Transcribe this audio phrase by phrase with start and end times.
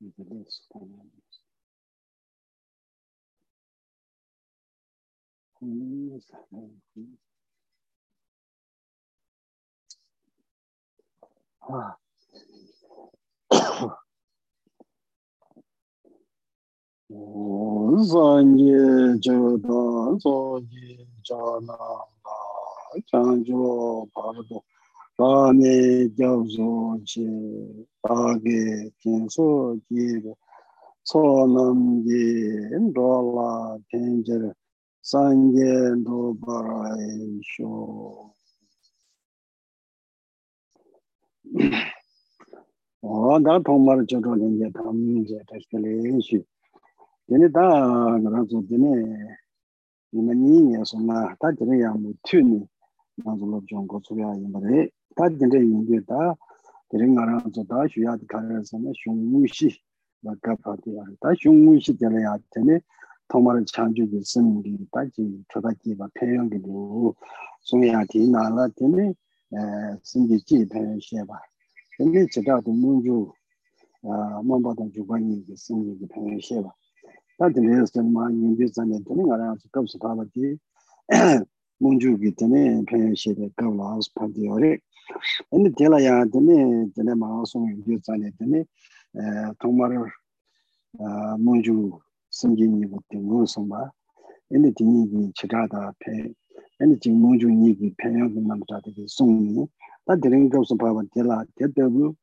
[0.00, 1.40] with the less commandments.
[5.60, 6.26] Who is
[11.68, 11.96] Ah.
[18.10, 18.74] zāngi
[19.24, 19.80] jidā,
[20.22, 21.78] zōgi jānā,
[23.10, 23.70] jāngyō
[24.14, 24.62] pārdō,
[25.20, 25.72] kāne
[26.16, 26.66] gyābzō
[27.10, 27.24] chē
[28.08, 28.60] āgē
[29.04, 29.48] kēnsō
[29.84, 30.32] kīrē
[31.04, 31.20] tsō
[31.54, 32.24] nām gē
[32.84, 33.50] ndōlā
[33.92, 34.46] kēnjir
[35.10, 37.10] sāngyē ndōbarāi
[37.50, 37.72] shō
[43.34, 46.40] ādā tōngmār chōtō kēnjē tam jē tashkēlē shī
[47.28, 47.66] tēne tā
[48.24, 48.94] ngā tsō tēne
[50.16, 52.62] nima nī ngē sō nā tā tēne yā mū tū nī
[53.20, 56.34] nā tsō lōb chōng kō tsū yā yīmbarē 다 진짜 용게다
[56.88, 59.80] 되는 거라서 다 쉬야 가려서는 흉무시
[60.22, 62.80] 막가파티 알다 흉무시 되려야 되네
[63.28, 65.44] 통말을 창조기 쓰는 게 다지.
[65.52, 67.14] 저다기가 표현기도
[67.60, 69.56] 송해야 되나라 되네 에
[70.02, 71.40] 신기지 배우셔 봐.
[71.96, 73.32] 근데 제가도 문주
[74.02, 76.72] 아 몸바도 주관이 있으니 그 배우셔 봐.
[77.38, 80.58] 다들에서 많이 인비자네 되는 거라서 겁스 가봤지.
[81.78, 84.56] 문주기 때문에 배우셔야 될거 와서 반대요
[85.52, 88.66] Ani tela ya dine, dine maa song yu zane dine,
[89.14, 89.92] eh, tongmar
[91.00, 93.90] ah, monju samgi nigo tingo songba,
[94.54, 96.34] ani dini gi chidada pe,
[96.80, 99.66] ani jing monju nigi penyo gi namchata gi songi,
[100.04, 102.14] ta dine gaw songpawa tela, te debu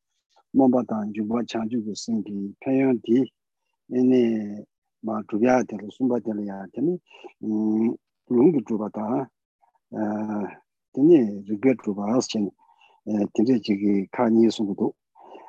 [0.53, 3.17] mamba tang yuwa chanchu gi samgi penyo di,
[3.95, 4.21] ani
[5.05, 6.93] maa dhubya tela, songpa tela ya dine,
[8.29, 9.29] lungi dhubata,
[10.93, 12.51] dine rigya dhubas chani,
[13.33, 14.93] tere chigi ka nye sungudu.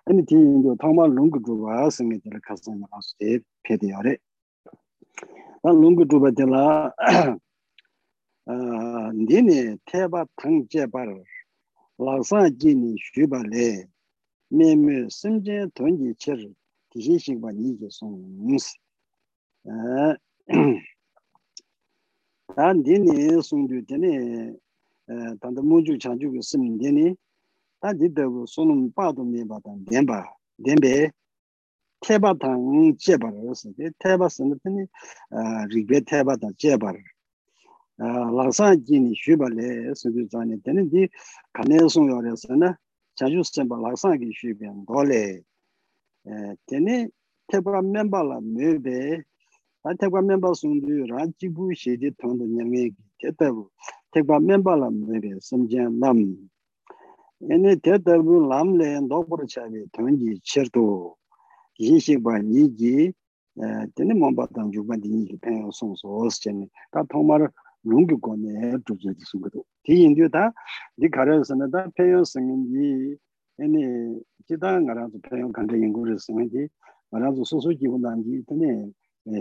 [0.06, 4.20] Ani ti ndo thangma lungu dhruva singe tila khasa nga asu te pedi yore.
[5.62, 6.92] Ta lungu dhruva tila
[9.12, 11.08] ndini teba thang che bar
[11.98, 13.88] laksa jini shuba le
[14.50, 16.38] me me simje thongi cher
[16.90, 18.78] tihi shikba nyi ki sungunsi.
[22.54, 24.12] Ta ndini sungdu tani
[25.40, 27.16] tanda munju chanchu ki sim ndini
[27.82, 30.22] tā jidhāgu sūnum pātū mīpa tāng dēmbā,
[30.66, 30.94] dēmbē
[32.04, 33.70] tēpa tāng jēpa rā sā,
[34.02, 34.86] tēpa sāna tāni
[35.72, 37.04] rīgbē tēpa tāng jēpa rā.
[38.38, 41.08] Lāksā jīni shūpa lē sūdhū tāni tāni dī
[41.56, 42.74] kāne sūng yō rā sā na
[43.18, 45.22] chāshū sēmbā lāksā kī shūpa yāng dō lē.
[46.70, 47.00] Tāni
[47.50, 49.00] tēpa mēmbā lā mē bē,
[49.82, 53.66] tā tēpa mēmbā sūndhū rā jīgbū shēdī tōng tō nyamē kī tētābu
[54.14, 56.22] tēpa mēmbā lā mē bē sāmjā nām
[57.40, 61.16] 얘네 대답을 람레 녹으로 차비 돈지 쳐도
[61.78, 63.12] 인식바 니기
[63.94, 67.48] 되네 몸바당 주반디 니기 배워 송소스 전에 다 정말
[67.86, 70.52] 용기 거네 두지지 순거도 뒤인도다
[70.98, 73.16] 니 가려서는다 배워 생긴지
[73.60, 74.18] 얘네
[74.48, 76.66] 기타 가라서 배워 간데 연구를 쓰는지
[77.10, 78.90] 말아서 소소 기분난지 되네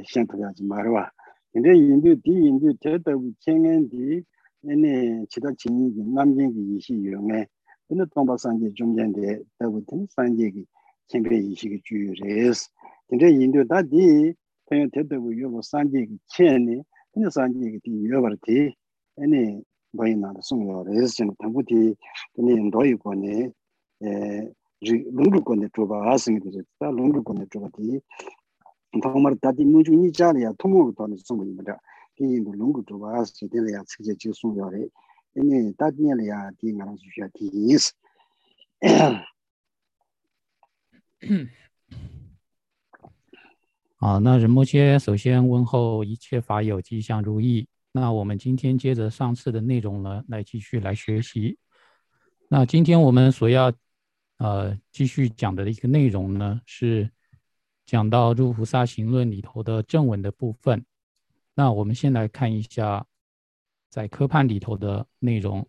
[0.05, 1.09] 시작하지 말아
[1.51, 4.21] 근데 인도 뒤인도 대답 챙엔디
[4.69, 7.47] 얘네 지다 진이 남경기 이시 유형에
[7.88, 10.64] 근데 동바 산지 중간에 대부분 산지기
[11.08, 12.70] 캠페 이식이 주요레스
[13.08, 14.34] 근데 인도 다디
[14.66, 18.74] 그냥 대대부 요거 산지기 첸니 근데 산지기 디 요버티
[19.18, 19.62] 아니
[19.96, 21.94] 보이나도 송요레스 좀 당부디
[22.34, 23.50] 근데 인도이 거네
[24.02, 24.48] 에
[24.80, 28.00] 룽루 거네 줘봐 아승이 됐다 룽루 거네 줘봐디
[29.02, 31.78] 정말 다디 무중이 자리야 통으로 더 송입니다
[32.18, 34.88] 이 룽루 줘봐 아승이 되려야 측제 지 송요레
[35.37, 37.91] ene ta tiña le ya ti nga rang su xia ti yis.
[43.99, 47.67] 好，那仁波切首先问候一切法友吉祥如意。
[47.91, 51.57] 那我们今天接着上次的内容呢，来继续来学习。
[52.47, 53.73] 那今天我们所要
[54.37, 57.09] 呃继续讲的一个内容呢，是
[57.87, 60.85] 讲到《入菩萨行论》里头的正文的部分。
[61.55, 63.06] 那我们先来看一下。
[63.97, 65.67] 在科判里头的内容，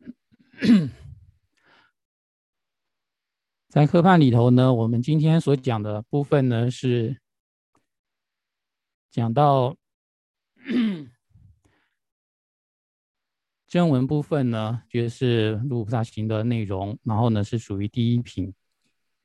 [3.70, 7.20] 在科判里头呢，我们今天所讲的部分呢，是
[9.12, 9.76] 讲到。
[13.68, 18.52] 正文部分呢，就是入菩萨行的内容，然后呢是属于第一品，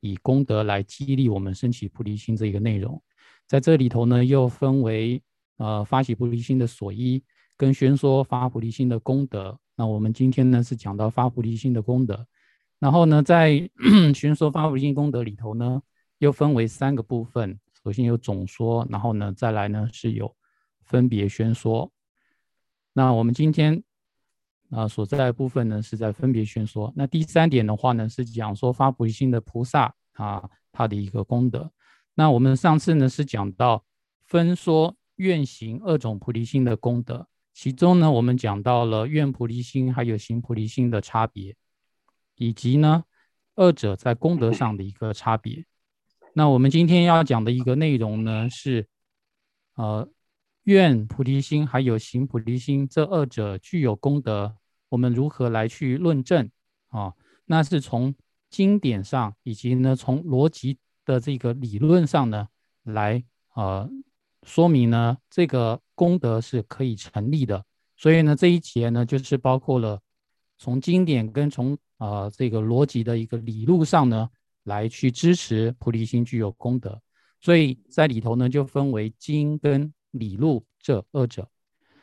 [0.00, 3.02] 以功德来激励我们升起菩提心这一个内容。
[3.46, 5.22] 在这里头呢，又分为
[5.56, 7.22] 呃发起菩提心的所依，
[7.56, 9.58] 跟宣说发菩提心的功德。
[9.76, 12.26] 那我们今天呢是讲到发菩提心的功德，
[12.78, 13.68] 然后呢在
[14.14, 15.82] 宣说发菩提心功德里头呢，
[16.18, 17.58] 又分为三个部分。
[17.82, 20.36] 首先有总说，然后呢再来呢是有
[20.82, 21.90] 分别宣说。
[22.92, 23.82] 那我们今天
[24.70, 26.92] 啊所在的部分呢是在分别宣说。
[26.96, 31.70] 那第三点的话呢是讲说发菩提心的菩萨啊他的一个功德。
[32.14, 33.84] 那我们上次呢是讲到
[34.24, 41.56] 分说愿行二种菩提心的功德，其中呢我们讲到了愿菩提心还有行菩提心的差别，
[42.36, 43.04] 以及呢
[43.54, 45.64] 二者在功德上的一个差别。
[46.32, 48.88] 那我们今天要讲的一个内容呢是，
[49.76, 50.08] 呃
[50.64, 54.56] 愿菩提心还有行菩提心这二者具有功德，
[54.90, 56.50] 我们如何来去论证
[56.88, 57.14] 啊？
[57.46, 58.14] 那是从
[58.50, 60.78] 经典上以及呢从逻辑。
[61.06, 62.48] 的这个理论上呢，
[62.84, 63.22] 来
[63.52, 63.86] 呃
[64.42, 67.62] 说明呢，这个功德是可以成立的。
[67.94, 70.00] 所以呢，这一节呢，就是包括了
[70.56, 74.30] 从经典跟从呃这个逻辑的一个理路上呢，
[74.62, 76.98] 来去支持菩提心具有功德。
[77.38, 81.48] 所以在里头呢，就分为经跟理路这二者。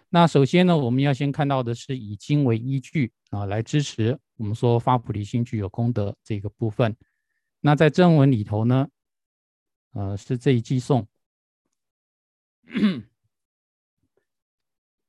[0.09, 6.95] 那首先呢，我们要先看到的是以经为依据啊，来支持我们说发菩提心具有功德这个部分。
[7.61, 8.89] 那在正文里头呢，
[9.93, 11.07] 呃，是这一句颂。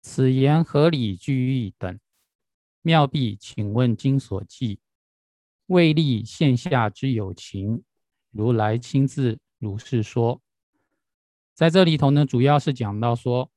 [0.03, 1.99] 此言合理具义等？
[2.81, 4.79] 妙必请问经所记，
[5.67, 7.83] 未立线下之有情，
[8.31, 10.41] 如来亲自如是说。
[11.55, 13.51] 在这里头呢，主要是讲到说，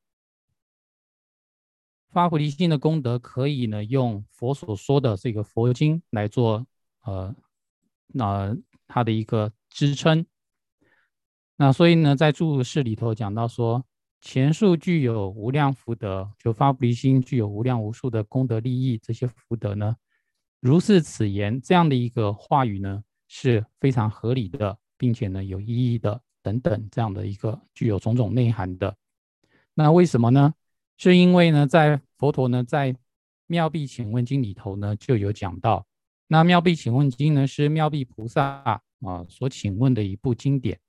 [2.10, 6.66] 发菩提心的功德，可以呢用佛所说的这个佛经来做，
[7.04, 7.36] 呃，
[8.08, 8.56] 那。
[8.88, 10.28] 它的一个支撑，
[11.56, 13.84] 那所以呢，在注释里头讲到说，
[14.22, 19.96] 前述具有无量福德，就发菩提心具有无量无数的功德利益，这些福德呢，
[20.60, 28.96] 如是此言这样的一个话语呢，是非常合理的，并且呢有意义的等等这样的一个具有种种内涵的。
[29.74, 30.54] 那为什么呢？
[30.96, 32.96] 是因为呢，在佛陀呢在
[33.48, 35.84] 妙臂请问经里头呢就有讲到。
[36.28, 38.42] 那妙臂请问经呢，是妙臂菩萨
[39.02, 40.80] 啊所请问的一部经典。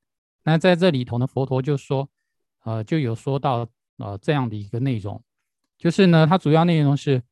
[0.45, 2.07] 那在这里头呢，佛陀就说，
[2.65, 3.67] 呃，就有说到
[3.97, 5.23] 呃这样的一个内容，
[5.79, 7.23] 就是呢，它主要内容是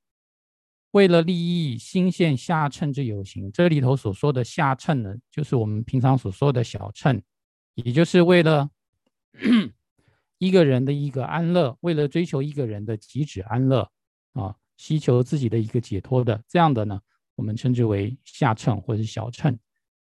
[0.92, 3.52] 为了利益心现下乘之有情。
[3.52, 7.22] 这里头所说的下乘呢，就是我们平常所说的小乘，
[7.74, 8.70] 也就是为了
[10.38, 13.90] 一个人的一个安乐，为了追求一个人的极致安乐
[14.32, 17.00] 啊，希求自己的一个解脱的这样的呢。
[17.36, 19.58] 我们称之为下乘或者是小乘。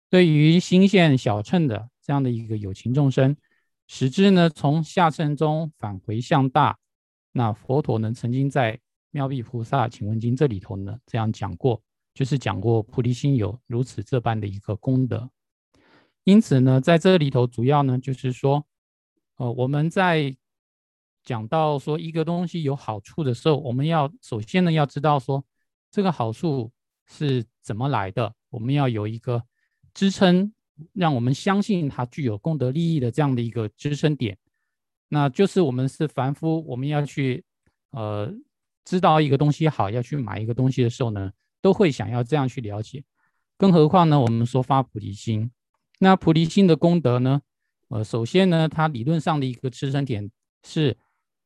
[0.08, 3.36] 对于心现小乘的这样的一个有情众生，
[3.88, 6.78] 使之呢从下乘中返回向大。
[7.32, 8.76] 那佛陀呢曾经在
[9.10, 11.82] 《妙臂菩萨请问经》这里头呢这样讲过，
[12.14, 15.28] 就是讲过菩提心有如此这般的一个功德。
[16.26, 18.66] 因此呢，在这里头主要呢就是说，
[19.36, 20.36] 呃，我们在
[21.24, 25.42] 讲到说一个东西有好处的时候，我们要首先呢要知道说
[25.90, 26.70] 这个好处。
[27.08, 28.34] 是怎么来的？
[28.50, 29.40] 我们要有一个
[29.94, 30.52] 支撑，
[30.92, 34.36] 让我们相信它具有功德利益的这样的一个支撑点。
[35.08, 37.44] 那就是我们是凡夫，我们要去
[37.90, 38.34] 呃
[38.84, 41.30] 知道一个东西好，要去买一个东西的时候呢，
[41.62, 43.04] 都会想要这样去了解。
[43.56, 45.48] 更何况呢，我们说发菩提心，
[45.98, 47.40] 那菩提心的功德呢，
[47.88, 50.30] 呃，首先呢，它理论上的一个支撑点
[50.64, 50.96] 是，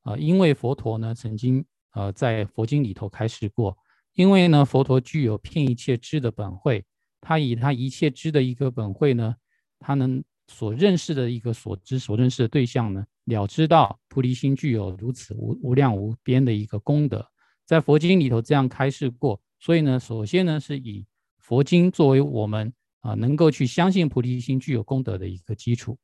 [0.02, 3.76] 呃，因为佛陀呢曾经呃在佛经里头开示过。
[4.14, 6.84] 因为呢，佛陀具有骗一切知的本慧，
[7.20, 9.36] 他以他一切知的一个本慧呢，
[9.78, 17.24] 他能所认识的一个所知所认识的对象呢，了知到菩提心具有如此无无量无边的一个功德，
[17.64, 21.06] 在佛经里头这样开示过，所以呢，首先呢是以
[21.38, 25.98] 佛经作为我们啊能够去相信菩提心具有功德的一个基础。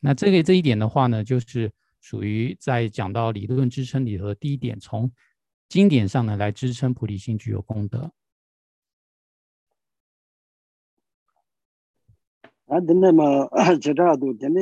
[0.00, 5.10] 那这个这一点的话呢，就是属于在讲到理论支撑里头的第一点，从
[5.68, 8.12] 经典上呢，来支撑菩提心具有功德。
[12.66, 13.48] 啊，等那么
[13.80, 14.60] 其他都真的，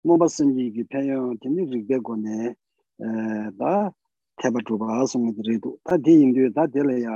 [0.00, 2.54] 莫把生意给培养，真的是别个呢，
[2.96, 3.94] 呃，他
[4.36, 7.10] 太不主吧，什么之类的，他听印度，他得了呀，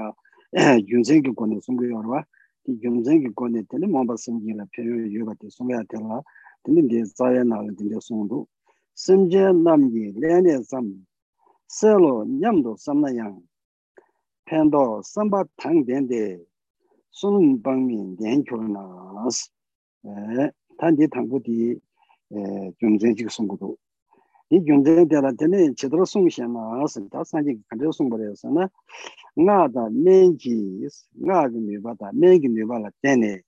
[0.89, 2.27] yunzengi kone sungu yorwa,
[2.65, 6.23] di yunzengi kone tene mamba sungi la peyo yoga di sunga tela,
[6.63, 8.47] tene di zaya nala dinde sungu.
[8.93, 11.07] Simje namgi lene sam,
[11.67, 13.41] selo nyamdo samna yang,
[14.45, 16.47] pendo samba tang dende,
[17.11, 19.51] sunung bangmi denkyo nas,
[20.79, 21.81] tangi tangu di
[22.81, 23.79] yunzengi sungu do.
[24.53, 28.53] 이 gyungzhen dhyala dhene chidra sung shen ma asin, ta sanji kandil sung bari asin
[28.55, 28.67] na,
[29.39, 33.45] nga da menji is, nga gu nyuba da mengi nyuba la dhene,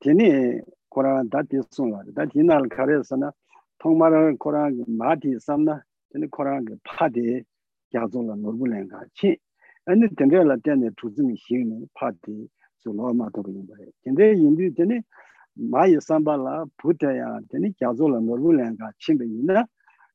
[0.00, 3.32] 되니 코로나 다티 송라 다티날 카레스나
[3.78, 7.42] 통마를 코로나 마티 삼나 되니 코로나 파디
[7.94, 9.36] 야존라 노르불랭가 치
[9.86, 12.48] 아니 된데라 때네 두즈미 시는 파디
[12.80, 15.00] 줄로마도 그런데 근데 인디 되니
[15.54, 19.64] 마이 삼발라 부테야 되니 야존라 노르불랭가 친데 있나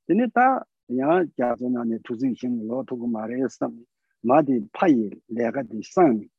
[0.06, 3.86] 되니 다 yaa gyaazo nani tuzin xing loo tuku maaraya sami
[4.24, 6.30] maa di payi laga di sami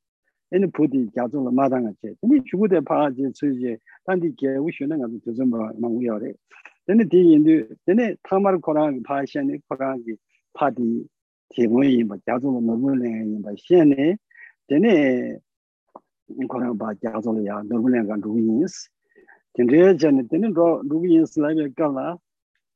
[0.50, 4.58] eni pudi gyaazo la maa danga che eni shukude paa je tsui je tanti kye
[4.58, 6.34] u shio nanga tuzin maa maa uyo re
[6.90, 7.54] eni di yindu
[7.86, 10.18] eni tamar korangi paa shani korangi
[10.52, 11.06] paa di
[11.54, 14.18] timu yinba gyaazo la normu lenga yinba shani
[14.74, 14.92] eni
[16.50, 18.90] korangi paa gyaazo la yaa normu lenga rugu yins
[19.54, 20.46] tenze chani teni
[20.90, 22.18] rugu yins laga kala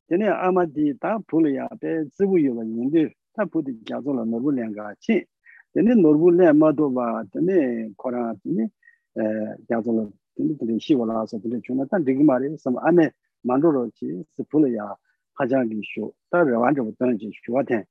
[0.09, 4.51] tene ama di ta puli ya pe zibu yuwa yindir ta puli gyazo la norbu
[4.53, 5.27] lenga chi
[5.73, 8.71] tene norbu len ma do ba tene kora tene
[9.15, 10.05] eh, gyazo la
[10.37, 11.87] tene tene shiwa la sa tene chuna.
[11.87, 14.97] Tan digi ma re sama ane mando ro chi si puli ya
[15.39, 16.15] hajan gi shu.
[16.31, 17.85] Ta rawan zhabu tana chi shuwa ten.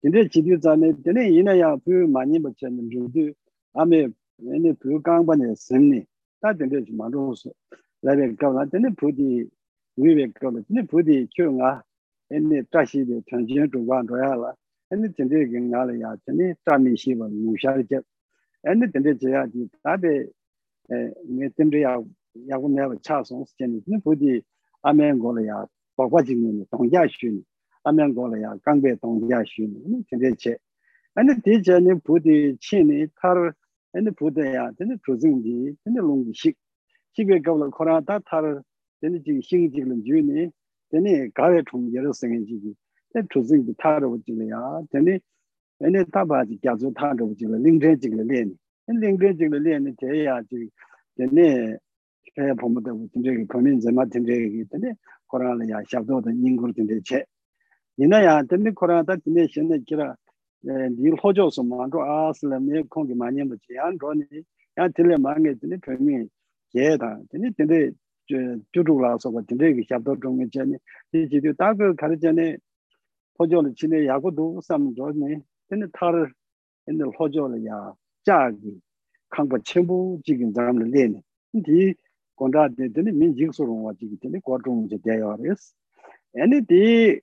[0.00, 3.32] Tene chi di zane tene ina ya puyu ma nyingba chen nru du
[3.74, 4.12] ame
[4.54, 6.06] ene puyu kangba ne simni
[6.40, 7.50] ta tene chi mando su.
[8.02, 9.48] Labe gawla tene pudi
[10.33, 11.83] kawa na tende pyo di wiwe kawa, tende pyo di kyo nga,
[12.31, 14.55] ene tashi de chanjin zhugwaan zhoya la,
[14.91, 18.03] ene tende ki nga la ya, tende tami shiwa nusha li jeb,
[18.63, 20.31] ene tende chi ya di, tabe,
[20.89, 22.01] nge tende ya,
[22.47, 24.43] ya gu mewa cha song si cheni, tende pyo di
[24.83, 25.67] amen go la ya,
[25.97, 27.43] bakwa jingni ni, tongja shu ni,
[27.85, 30.55] amen go la ya, gangbe tongja shu ni, ene tende chi,
[31.19, 33.55] ene di chi ni pyo di chi ni, tar,
[33.93, 36.57] ene 부대야 tene prozingdi, tene longi shik.
[37.17, 38.63] Shikwe kawla Koran ta tar
[39.00, 40.50] teni chigi shingi chiglam juni,
[40.92, 42.74] teni gawe chung yero singi chigi,
[43.14, 45.20] teni chuzing ki tarabu chigla ya, teni
[45.80, 48.54] ene taba chigi gyazu tarabu chigla, lingzhen chigla leni,
[48.86, 50.70] teni lingzhen chigla leni te ya chigi,
[51.18, 51.76] teni
[52.36, 54.94] kaya pomo tabu timzegi, komin zema timzegi, teni
[55.28, 57.26] korala ya shabdo da nyingur timze che.
[57.98, 60.16] Ina ya, teni korala ta tine shene kira,
[60.68, 63.74] eh, nil hojo su mandu asla me kongi manyambu chi,
[64.76, 66.28] ya tile mangi teni chomi
[66.72, 67.94] ye da, teni tende
[68.27, 68.83] chi an ro ni ya tile ma nge tine pe mi ye da tine tine
[68.83, 71.53] ju ju la so ba tine ki shab do zhong ge chen ni ji ji
[71.53, 72.57] da ge ka de ne
[73.39, 76.27] hojo le chi ne ya gu du sam ro ni tine ta ro
[76.87, 78.81] in de hojo le ya ja gi
[79.29, 81.21] kang ba chen bu ji gen zam le le ni
[81.61, 81.97] di
[82.35, 85.19] gong da de tine min ji so rong wa ji tine guo zhong je de
[85.19, 85.75] ya res
[86.35, 87.21] ani di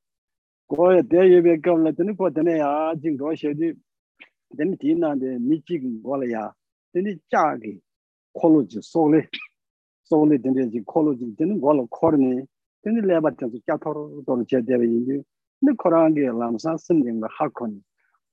[0.71, 3.75] 고에 대예베 겁나 되는 거 되네 야 지금 로셔디
[4.57, 6.53] 되는 뒤나데 미치긴 거라야
[6.93, 7.81] 되니 짜기
[8.33, 9.27] 콜로지 소레
[10.05, 12.45] 소레 되는 지 콜로지 되는 거로 코르니
[12.83, 15.23] 되는 레바트도 짜토로 돈 제대로 인디
[15.61, 17.83] 근데 코랑게 람사 쓴는 거 하콘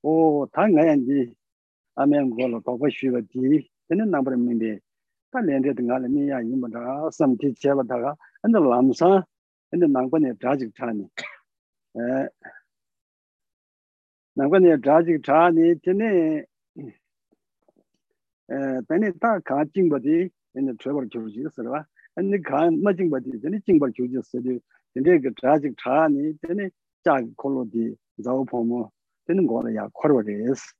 [0.02, 1.34] 오 당가야지
[1.96, 4.80] 아멘 거로 더 쉬어디 되는 남버 민데
[5.32, 9.24] 달렌데 등가래 미야 이모다 섬티 제바다가 근데 람사
[9.70, 11.08] 근데 남번에 자직 차니
[14.38, 15.26] nāngwa nē dhājīg
[20.57, 24.61] 얘는 트레버 교지스라 아니 가 맞은 거지 되니 징버 교지스디
[24.95, 26.69] 근데 그 자직 자니 되니
[27.05, 28.91] 자 콜로디 자오 보모
[29.27, 30.75] 되는 거는 야 코르버스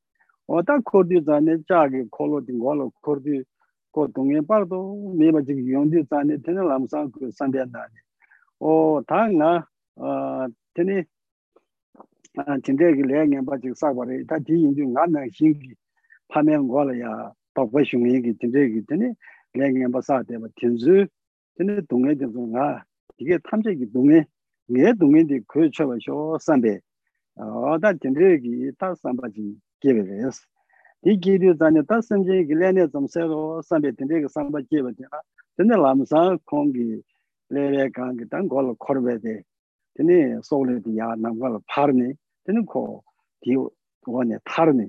[0.47, 3.45] 어다 코르디 자네 자기 콜로디 걸로 코르디
[3.91, 7.95] 고 동해 바도 메마직 용디 자네 되는 람상 그 산대다니
[8.61, 11.03] 어 당나 어 되니
[12.65, 15.75] 진짜 그 레양 바직 사버리 다 뒤인 중 안나 신기
[16.29, 19.15] 파면 걸어야 더 훨씬 얘기 진짜 되니
[19.55, 21.07] 레게 바사 데바 틴즈
[21.57, 22.85] 근데 동네 데가
[23.19, 24.25] 이게 탐제기 동네
[24.67, 26.81] 내 동네데 그쳐가 쇼 산베
[27.37, 30.47] 어다 틴데기 타 산바지 게베레스
[31.05, 35.05] 이 길이 다니 타 산제 길레네 좀세로 산베 틴데기 산바 게베데
[35.57, 37.03] 근데 라무사 콩기
[37.51, 39.43] 레레 강기 당 걸로 걸베데
[39.95, 43.05] 근데 소울레디 야 남과 파르네 근데 코
[43.43, 44.89] 디오네 타르네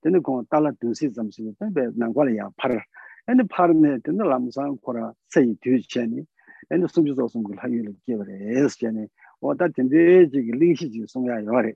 [0.00, 1.66] 근데 코 달라 두시 잠시 때
[1.96, 2.78] 남과 야 파르
[3.26, 6.26] Ani parme tena lamsang kora sayi tuyu chani,
[6.70, 9.08] ani sumchi so sumku layu lu kibare es chani,
[9.40, 11.72] o ta tende chigi lingshi chigi sumya yore.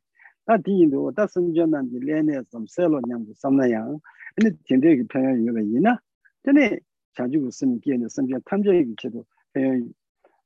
[0.47, 3.99] Ta tingindu o ta sumchi nandi lene sam selo nyambu samnayang,
[4.37, 5.99] ani tende ki pyanyo yore ina,
[6.45, 6.83] tene
[7.17, 9.25] chajugu sumi kiyane sumchi tamja yagi chido
[9.55, 9.89] pyanyo,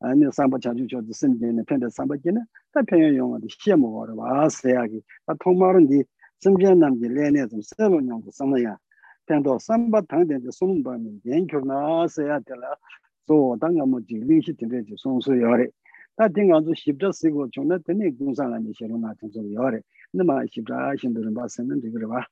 [0.03, 4.15] ani samba chajugu chodo sumi kiyane pyanyo samba kiyane, ta pyanyo yonga di shemo wara
[4.15, 6.07] waa sayagi, ta tongmarun di
[6.39, 8.79] sumchi nandi lene sam selo nyambu samnayang,
[9.27, 12.77] tendo samba tangde de songba mi yen kyo na se ya de la
[13.27, 15.73] so dang ga mo ji li shi de de song su yo re
[16.17, 18.59] ta ding ga zu shib de si go chung na de ni gung sa la
[18.59, 19.81] ni she ro na chung su yo re
[20.13, 22.27] na ma shib da shin de ba sen de ge ba.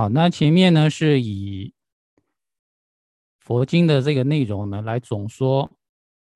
[0.00, 1.74] 好，那前面呢是以
[3.38, 5.70] 佛经的这个内容呢来总说。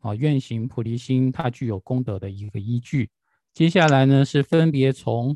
[0.00, 3.08] 啊，愿行菩提心，它具有功德的一个依据。
[3.54, 5.34] 接下来呢，是分别从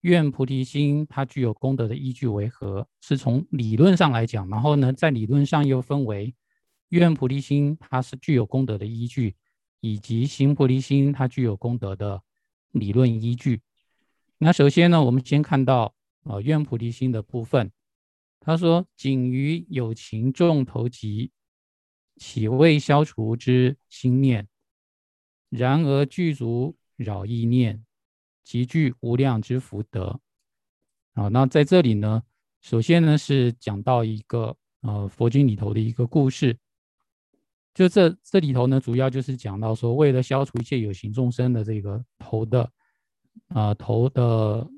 [0.00, 2.88] 愿菩提心它具有功德的依据为何？
[3.02, 6.34] 是从理论上来讲，然后呢，在理论上又分为
[6.88, 9.36] 愿菩提心它是具有功德的依据，
[9.80, 12.22] 以及行菩提心它具有功德的
[12.70, 13.60] 理论依据。
[14.38, 17.70] 那首先呢，我们先看到啊，愿菩提心的部分，
[18.40, 21.30] 他说：仅于有情众投集。
[22.18, 24.46] 岂未消除之心念，
[25.48, 27.84] 然而具足扰意念，
[28.44, 30.20] 极具无量之福德。
[31.14, 32.22] 啊，那在这里呢，
[32.60, 36.56] 首先呢是讲到一个呃佛经里头的一个故事，
[37.74, 42.70] 就这这里头呢，主要就是讲到说，为了消除一切有形众生的这个头的
[43.48, 44.70] 啊头的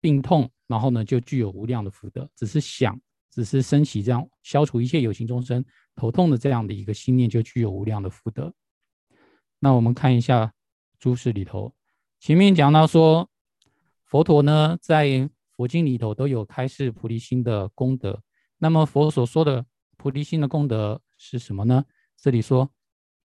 [0.00, 3.00] 病痛，然后呢就具有无量的福德，只是想，
[3.30, 5.64] 只是升起这样消除一切有形众生。
[5.96, 8.54] 头痛的这样的一个心念就具有无量的福德。
[9.58, 10.52] 那我们看一下
[11.00, 11.74] 注释里头，
[12.20, 13.28] 前面讲到说，
[14.04, 18.22] 佛陀呢在佛经里头都有开示菩提心的功德。
[18.58, 21.84] 那么佛所说的菩提心的功德是什么呢？
[22.16, 22.70] 这里说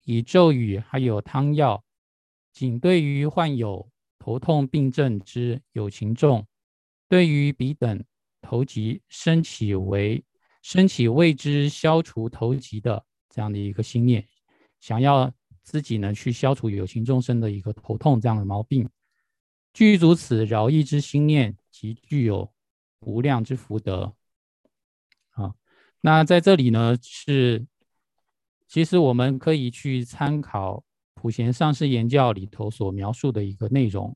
[0.05, 1.83] 以咒语还有汤药，
[2.53, 6.47] 仅对于患有头痛病症之有情众，
[7.11, 8.03] 对于彼等
[8.41, 10.25] 头疾升起为。
[10.63, 14.29] 升起为之消除头疾的这样的一个心念，
[14.79, 18.87] 想要自己呢去消除有情众生的一个头痛这样的毛病，
[19.73, 22.53] 具足此饶益之心念，即具有
[22.99, 24.15] 无量之福德。
[25.31, 25.55] 啊，
[26.03, 27.67] 那在这里呢是，
[28.69, 34.15] 其实我们可以去参考普贤上师言教里头所描述的一个内容。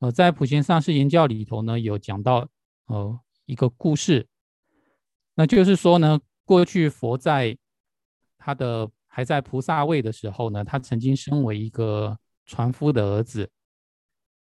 [0.00, 2.48] 呃，在普贤上师言教里头呢有讲到
[2.86, 4.26] 呃一个故事。
[5.34, 7.56] 那就是说呢，过去佛在
[8.36, 13.50] 他的还在菩萨位的时候呢，他曾经身为一个船夫的儿子，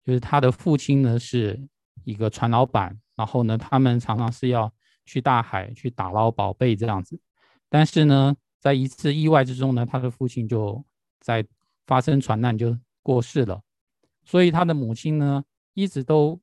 [0.05, 1.67] 就是他的父亲呢是
[2.03, 4.71] 一个船老板，然后呢，他们常常是要
[5.05, 7.19] 去大海去打捞宝贝这样子。
[7.69, 10.83] 但是呢，在一次意外之中呢，他的父亲就
[11.19, 11.45] 在
[11.85, 13.61] 发生船难就过世了，
[14.25, 16.41] 所以他的母亲呢一直都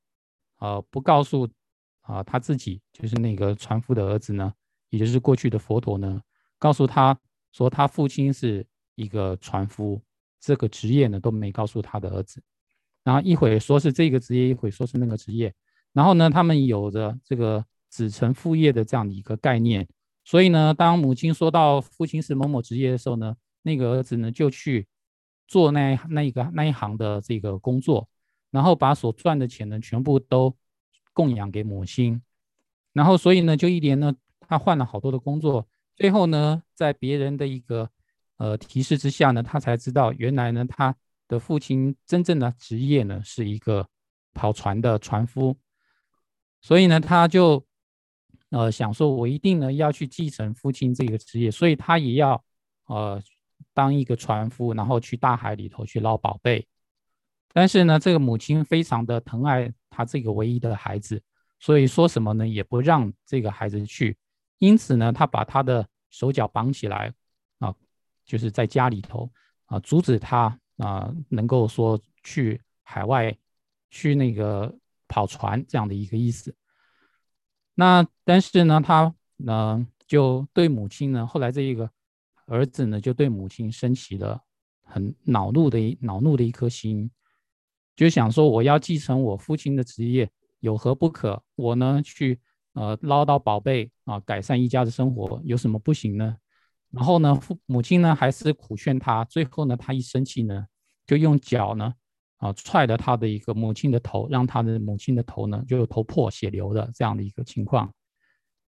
[0.58, 1.48] 呃不告诉。
[2.04, 4.52] 啊，他自己就是那个船夫的儿子呢，
[4.90, 6.20] 也就是过去的佛陀呢，
[6.58, 7.16] 告诉他
[7.52, 8.66] 说他父亲是
[8.96, 10.02] 一个船夫，
[10.40, 12.42] 这个职业呢都没告诉他的儿子。
[13.04, 15.54] 然后一会说是这个职业，一会说是那个职业。
[15.92, 19.86] 然后呢，他们有着这个子承父业的这样的一个概念。
[20.24, 24.88] 所以呢，当母亲说到父亲是某某职业的时候呢，那个儿子呢就去
[25.52, 28.08] 做那那一个那一行的这个工作，
[28.50, 30.56] 然后把所赚的钱呢全部都。
[31.14, 32.22] 供养给母亲，
[32.94, 37.90] 然后所以呢，就一年呢，他换了好多的工作，最后呢，在别人的一个
[38.38, 40.96] 呃提示之下呢，他才知道原来呢，他
[41.28, 43.86] 的父亲真正的职业呢是一个
[44.32, 45.54] 跑船的船夫，
[46.62, 47.62] 所以呢，他就
[48.48, 52.42] 呃想说，我一定呢要去继承父亲这个职业，所以他也要
[52.86, 53.22] 呃
[53.74, 56.66] 当一个船夫，然后去大海里头去捞宝贝。
[57.52, 61.22] 但是呢，这个母亲非常的疼爱他这个唯一的孩子，
[61.60, 64.16] 所以说什么呢，也不让这个孩子去。
[64.58, 67.12] 因此呢，他把他的手脚绑起来，
[67.58, 67.74] 啊，
[68.24, 69.30] 就是在家里头
[69.66, 73.36] 啊，阻止他啊能够说去海外
[73.90, 74.74] 去那个
[75.08, 76.54] 跑船这样的一个意思。
[77.74, 81.90] 那但是呢，他呢就对母亲呢，后来这一个
[82.46, 84.40] 儿子呢就对母亲升起了
[84.82, 87.10] 很恼怒的一恼怒的一颗心，
[87.96, 91.42] 就想说我要继承我父亲的职业有何不可？
[91.56, 92.40] 我呢去。
[92.74, 96.34] 呃，捞到宝贝啊，改善一家的生活有什么不行呢？
[96.90, 100.64] 然后呢，父母亲呢还是苦劝他，最后呢，他一生气呢，
[101.06, 101.92] 就用脚呢
[102.38, 107.92] 啊踹了他的一个母亲的头，让他的母亲的头呢就头破血流的这样的一个情况。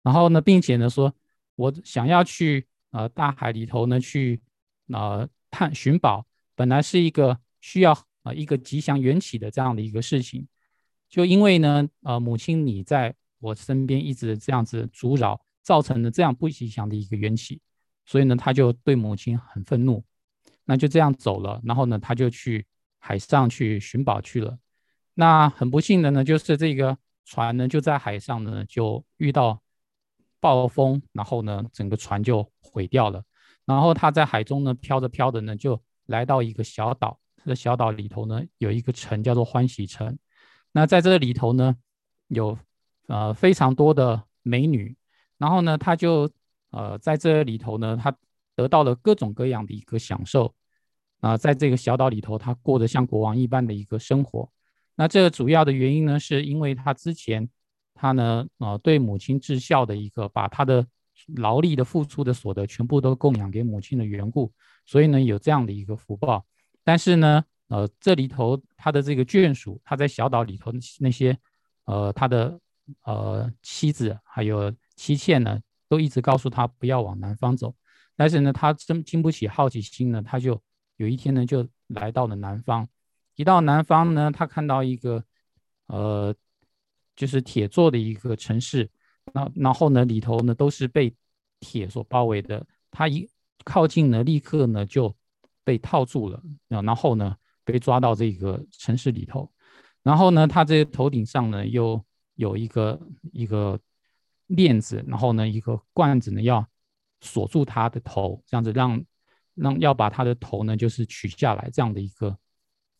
[0.02, 1.14] 然后呢，并且呢说，
[1.54, 4.40] 我想要去呃大海里头呢去
[4.88, 10.46] 呃探寻宝，本来是一个需要啊一个吉祥缘起的这样的一个事情，
[11.08, 13.14] 就因为呢呃母亲你在。
[13.42, 17.58] 我身边一直这样子阻扰，造成了这样不吉祥的一个缘起，
[18.04, 20.04] 所以呢，他就对母亲很愤怒，
[20.66, 21.58] 那就这样走了。
[21.64, 22.66] 然后呢，他就去
[22.98, 24.58] 海上去寻宝去了。
[25.14, 29.62] 那很不幸的呢，就是这个船呢就在海上呢就遇到
[30.40, 33.22] 暴风，然后呢整个船就毁掉了。
[33.64, 37.18] 然后他在海中呢飘着飘着呢，就来到一个小岛。
[37.36, 40.18] 这个小岛里头呢有一个城叫做欢喜城。
[40.72, 41.76] 那在这里头呢
[42.28, 42.58] 有。
[43.06, 44.96] 呃，非常多的美女，
[45.36, 46.30] 然后呢，他就
[46.70, 48.16] 呃在这里头呢，他
[48.54, 50.54] 得到了各种各样的一个享受
[51.18, 54.48] 啊，在这个小岛里头，他过得像国王一般的一个生活。
[54.94, 57.48] 那这个主要的原因呢，是因为他之前
[58.00, 60.86] 他呢，呃，对母亲至孝的一个，把他的
[61.36, 64.52] 劳力的付出的所得全部都供养给母亲的缘故，
[64.86, 66.44] 所以呢，有这样的一个福报。
[66.82, 71.36] 但是呢，呃，这里头他的这个眷属，他在小岛里头那些，
[71.84, 72.58] 呃，他的。
[73.04, 77.72] 呃，妻子还有妻妾呢，都一直告诉他不要往南方走。
[78.16, 80.60] 但是呢，他真经不起好奇心呢，他就
[80.96, 82.88] 有一天呢，就来到了南方。
[83.36, 85.22] 一到南方呢，他看到一个
[85.86, 86.34] 呃，
[87.16, 88.90] 就是铁做的一个城市。
[89.32, 91.14] 那然后呢，里头呢都是被
[91.60, 92.66] 铁所包围的。
[92.90, 93.28] 他一
[93.64, 95.14] 靠近呢，立刻呢就
[95.64, 96.42] 被套住了。
[96.68, 99.50] 然后呢，被抓到这个城市里头。
[100.02, 102.04] 然后呢，他这头顶上呢又。
[102.36, 102.98] 有一个
[103.34, 103.78] 一个
[104.46, 106.66] 链子，然后呢，一个罐子呢，要
[107.20, 109.04] 锁住他的头，这样子让
[109.54, 112.38] 让要把他的头呢，就是取下来，这样的一个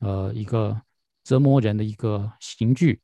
[0.00, 0.78] 呃一个
[1.24, 3.00] 折磨人的一个刑具。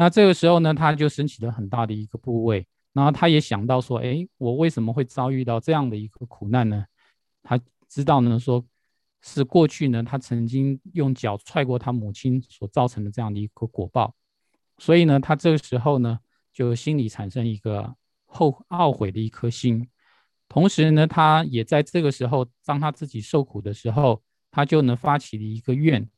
[0.00, 6.86] 那这个时候呢，他就升起了很大的一个部位，然后他也想到说，哎，我为什么会遭遇到这样的一个苦难呢？
[7.42, 8.64] 他知道呢，说
[9.20, 14.14] 是过去呢，他曾经用脚踹过他母亲所造成的这样的一个果报。
[14.78, 16.18] 所以呢，他这个时候呢，
[16.50, 19.86] 就心里产生一个后懊悔的一颗心，
[20.48, 26.08] 同时呢，他也在这个时候，当他自己受苦的时候，他就能发起了一个愿，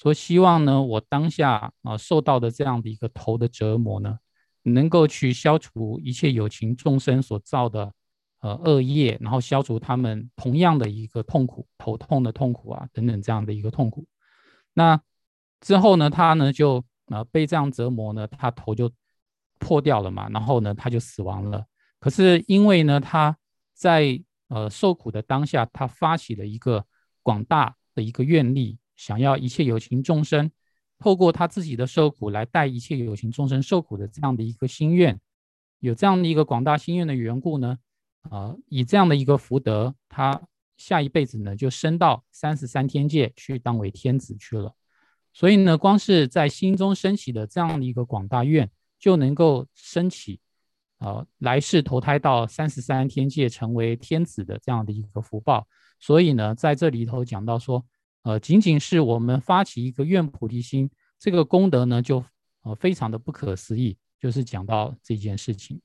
[0.00, 4.18] 说希望呢，我当下啊受到的这样的一个头的折磨呢，
[4.62, 7.92] 能够去消除一切有情众生所造的
[8.40, 14.06] 呃恶业，然后消除他们同样的一个痛苦，头痛的痛苦啊等等这样的一个痛苦。
[14.72, 14.98] 那
[15.60, 16.84] 之后呢，他呢就。
[17.10, 18.92] 啊，被这样折磨呢，他头就
[19.58, 21.64] 破掉了嘛，然后呢，他就死亡了。
[21.98, 23.34] 可是因为呢，他
[23.72, 26.84] 在呃受苦的当下，他发起了一个
[27.22, 30.50] 广大的一个愿力，想要一切有情众生
[30.98, 35.18] 透过他自己的受苦来带一切有情众生受苦的这样的一个心愿，
[35.78, 37.78] 有这样的一个广大心愿的缘故呢，
[38.28, 40.42] 啊，以这样的一个福德，他
[40.76, 44.74] 下一辈子呢就升到三十三天界去当为天子去了。
[45.32, 50.40] 所以呢，光是在心中升起的这样的一个广大愿，就能够升起，
[50.98, 55.68] 呃，来世投胎到三十三天界成为天子的这样的一个福报。
[56.00, 57.84] 所以呢，在这里头讲到说，
[58.22, 62.24] 呃，仅仅是我们发起一个愿菩提心，这个功德呢，就
[62.62, 63.96] 呃非常的不可思议。
[64.18, 65.80] 就是讲到这件事情。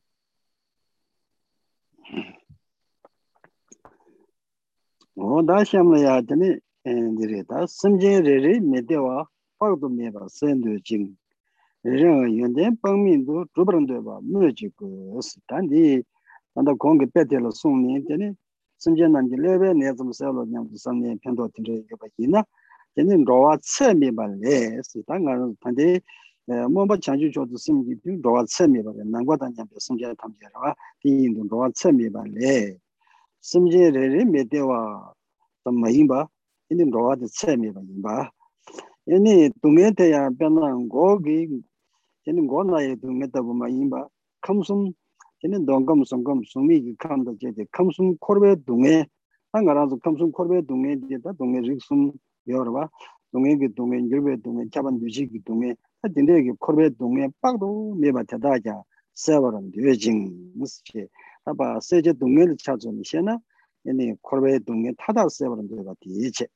[5.14, 11.16] 我大想了呀，真的，嗯，对的，他身边人人没得哇，八都没吧，三多斤，
[11.84, 14.20] 人有点本命都做不能对吧？
[14.24, 14.88] 没有几个
[15.22, 16.04] 是，但你，
[16.54, 18.36] 难道光给别天了送你，真的？
[19.75, 22.43] ne zum sa lo nyam du sang ne pen do tin ge ba yin na
[22.95, 26.03] de ni ro wa che mi ba le si ta nga tan de
[26.69, 29.05] mo ba chang ju jo du sim ji du ro wa che mi ba le
[29.05, 31.71] nan gwa dan nyam de sim jian tam ji ra di yin du ro wa
[31.71, 32.81] che mi ba le
[33.41, 35.13] sim jian re re me de wa
[35.63, 36.29] tam ma yin ba
[36.69, 38.33] yin ro wa de che mi ba yin ba
[39.09, 41.49] 얘네 동해대야 변한 고기
[42.29, 44.07] 얘는 고나에 동해다 보면 임바
[44.43, 44.93] 컴숨
[45.45, 49.07] 얘는 동검 송검 숨이 칸다 제데 컴숨 코르베 동해
[49.53, 52.13] 한가라서 컴숨 코르베 동해 제다 동해 직숨
[52.49, 52.89] 요르바
[53.31, 58.83] 동행기 동행 일베 동행 자반 유지기 동행 하딘데기 코르베 동행 빠도 메바타다자
[59.15, 61.07] 세버런 되징 무스케
[61.45, 63.39] 아바 세제 동행을 찾으면시나
[63.87, 66.47] 얘네 코르베 동행 타다 세버런 되가 디체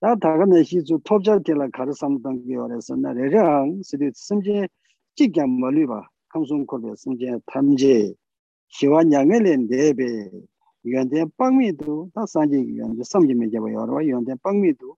[0.00, 4.68] 다 다가는 시주 톱자텔라 가르삼던 기원에서 나래랑 시디 심제
[5.14, 8.15] 지게 멀리바 kamsun korbe sumjen tamje
[8.69, 10.09] shiwa nyange len debe
[10.83, 14.89] yuanden pangmi du ta sanje yuanden samje me jeba yorwa yuanden pangmi du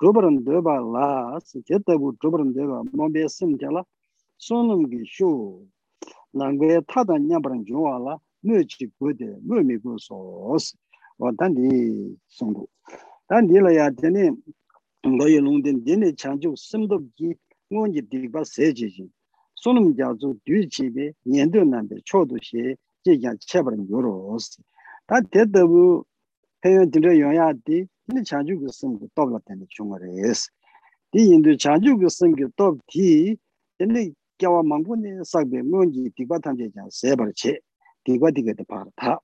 [0.00, 3.82] drobaran deba la jetabu drobaran deba mombe simje la
[4.38, 5.30] sonum gi shu
[6.34, 8.14] nangwe tada nyabaran juwa la
[8.46, 10.74] mö chi gode mö mi go sos
[11.18, 12.64] o dandi songdu
[13.28, 14.24] dandi la ya dene
[15.06, 17.30] ngoye longden dene chanjuk simdob gi
[17.72, 19.10] ngonji dikba seje jing
[19.65, 21.49] ngon ji dik ba se ji jing, sun nung jia zu du chi bi, nian
[21.49, 24.61] du nan bi, cho du xie, ji jiang che barang yu ro si.
[25.07, 26.03] 다 대대부
[26.65, 30.51] 해연 들어 영야디 이 자주 그 섬고 dobla 되는 중거래스
[31.15, 33.37] 이 인도 자주 그 섬고 dob디
[33.77, 37.57] 근데 겨와 망고네 사베 뭔지 디바 탐제자 세버치
[38.03, 39.21] 디바 디게도 바다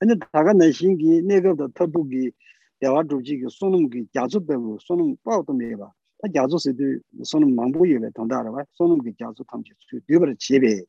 [0.00, 2.32] 아니 다가 내 신기 내가도 터부기
[2.80, 5.92] 대화 주지 그 손음기 자주 배우 손음 빠도 내봐
[6.23, 8.63] 다 야조 세들 손은 망보 예배 당다라 봐.
[8.71, 10.81] 손은 그 야조 탐지 수 되버 집에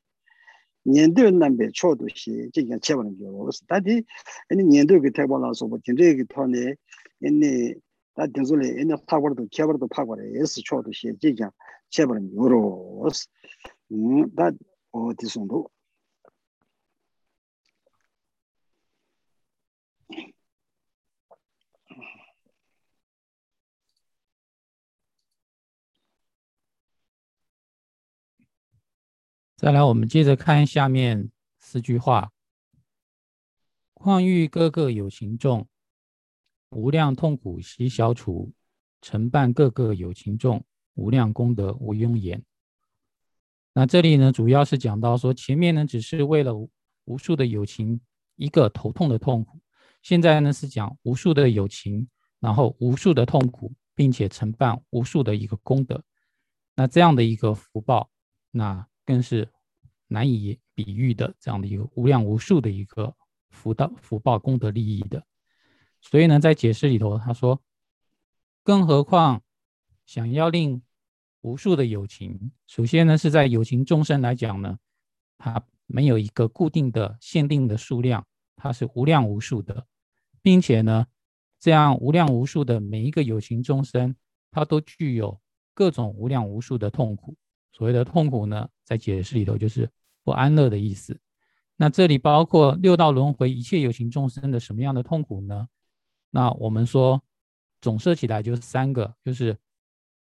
[0.85, 3.65] 년도 남배 초도시 지금 제번은 게 없어.
[3.67, 4.05] 다디
[4.49, 6.75] 아니 년도 그 태벌라서 뭐 진짜 그 턴에
[7.23, 7.75] 있네
[8.15, 10.39] 다 된소리 있네 파고도 개버도 파고래.
[10.39, 11.49] 예스 초도시 지금
[11.91, 13.27] 제번은 요로스
[13.91, 14.53] 음다
[14.93, 15.69] 어디선도
[29.65, 32.31] 再来，我们接着看下面四句话：
[33.95, 35.67] 况欲各个有情众，
[36.69, 38.53] 无量痛苦悉消除；
[39.01, 40.63] 承办各个有情众，
[40.97, 42.45] 无量功德无庸言。
[43.73, 46.55] 那这里呢，主要是讲到说，前面呢只是为了
[47.07, 47.99] 无数的友情
[48.37, 49.59] 一个头痛的痛苦，
[50.03, 52.07] 现在呢是讲无数的友情，
[52.39, 56.05] 然后无数的痛苦，并且承办无数的一个功德。
[56.77, 58.11] 那这样的一个福报，
[58.51, 59.49] 那更是。
[60.09, 63.15] 难以比喻的这样的一个无量无数的一个
[63.49, 65.25] 福道福报功德利益的，
[66.01, 67.63] 所以呢，在解释里头他说，
[68.63, 69.43] 更何况
[70.07, 70.83] 想要令
[71.41, 74.79] 无数的友情，首先呢是在友情众生来讲呢，
[75.39, 79.87] 它没有一个固定的限定的数量，它是无量无数的，
[80.43, 81.07] 并且呢，
[81.61, 84.17] 这样无量无数的每一个友情众生，
[84.51, 85.41] 它都具有
[85.75, 87.37] 各种无量无数的痛苦。
[87.77, 89.91] 所谓的痛苦呢，在解释里头就是
[90.23, 91.21] 不安乐的意思。
[91.77, 95.69] 那这里包括六道轮回一切有情众生的什么样的痛苦呢？
[96.31, 97.21] 那我们说
[97.81, 99.59] 总设起来就是三个，就是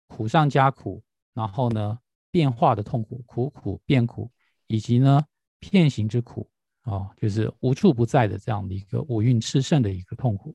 [0.07, 1.03] 苦上加苦，
[1.35, 1.99] 然后呢
[2.31, 4.31] 变化的痛苦，苦苦变苦，
[4.69, 5.25] 以及呢
[5.59, 6.49] 片行之苦
[6.83, 10.55] 啊，就是无处不在的这样的一个五蕴炽盛的一个痛苦。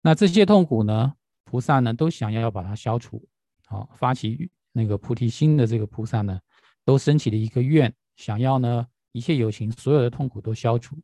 [0.00, 1.12] 那这些痛苦呢，
[1.44, 3.28] 菩萨呢都想要要把它消除，
[3.66, 4.48] 好发起。
[4.72, 6.40] 那个菩提心的这个菩萨呢，
[6.84, 10.96] 都升起了一个愿，想要呢一切有情所有的痛苦都消除。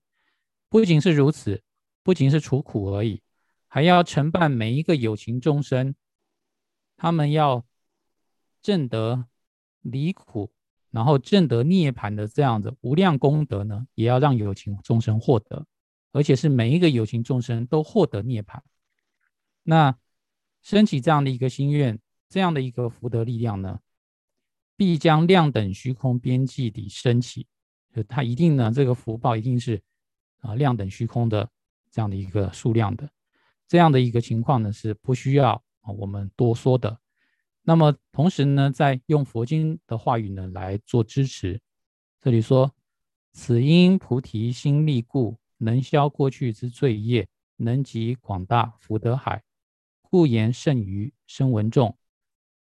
[0.71, 1.63] 不仅是如此，
[2.03, 3.21] 不仅是除苦而已，
[3.67, 5.95] 还要承办每一个有情众生，
[6.97, 7.65] 他们要
[8.63, 9.27] 证得
[9.83, 10.51] 离苦，
[10.91, 15.67] 然后证得涅槃的这样的无量功德呢，也要让有情众生获得，
[16.13, 18.59] 而且是每一个有情众生都获得涅槃。
[19.63, 19.95] 那
[20.63, 21.99] 升起这样的一个心愿。
[22.29, 23.81] 这样的一个福德力量呢，
[24.77, 27.47] 必将量等虚空边际里升起，
[27.95, 29.81] 就它一定呢，这个福报一定是
[30.41, 31.49] 啊量等虚空的
[31.91, 33.09] 这样的一个数量的，
[33.67, 36.99] 这样的一个情况呢是不需要啊我们多说的。
[37.63, 41.61] 那么同时呢，在用佛经的话语呢来做支持，
[42.21, 42.75] 这里说：
[43.33, 49.43] 此因菩提心力故，能消过去之罪业，能集广大福德海，
[50.03, 51.97] 故言甚于声闻众。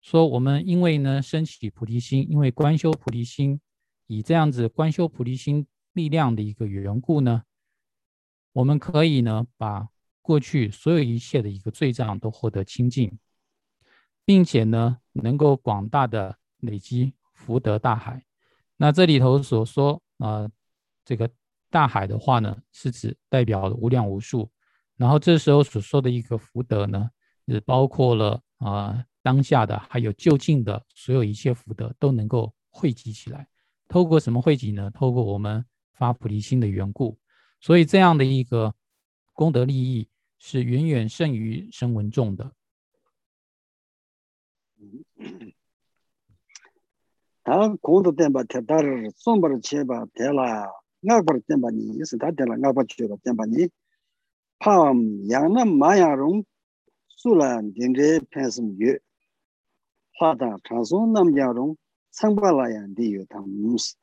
[0.10, 3.60] 说我们因为呢升起菩提心，因为观修菩提心，
[4.06, 7.44] 以这样子观修菩提心力量的一个缘故呢，
[8.54, 9.90] 我们可以呢把
[10.22, 13.20] 过去所有一切的一个罪障都获得清净，
[14.24, 18.24] 并且呢能够广大的累积福德大海。
[18.78, 20.50] 那这里头所说啊
[21.04, 21.30] 这个
[21.70, 24.50] 大海的话呢，是指代表无量无数。
[24.96, 27.10] 然后这时候所说的一个福德呢，
[27.50, 29.04] 是包括了啊。
[29.28, 33.46] 当下的，还有就近的所有一切福德都能够汇集起来。
[33.90, 34.90] 透过什么汇集呢？
[34.92, 37.20] 透过我们发菩提心的缘故，
[37.60, 38.74] 所以这样的一个
[39.34, 40.08] 功德利益
[40.40, 42.54] 是远远胜于声闻众的。
[47.44, 50.70] 他功德点吧，他打了送不了钱吧，点了，
[51.02, 53.70] 我不了点吧你，是他点了，我不去了点吧你。
[54.58, 54.94] 怕
[55.28, 56.46] 养那马养容，
[57.10, 59.02] 数了点这偏什么月。
[60.19, 61.77] 화다 장소 남자롱
[62.11, 63.97] 상발라야 디요 담스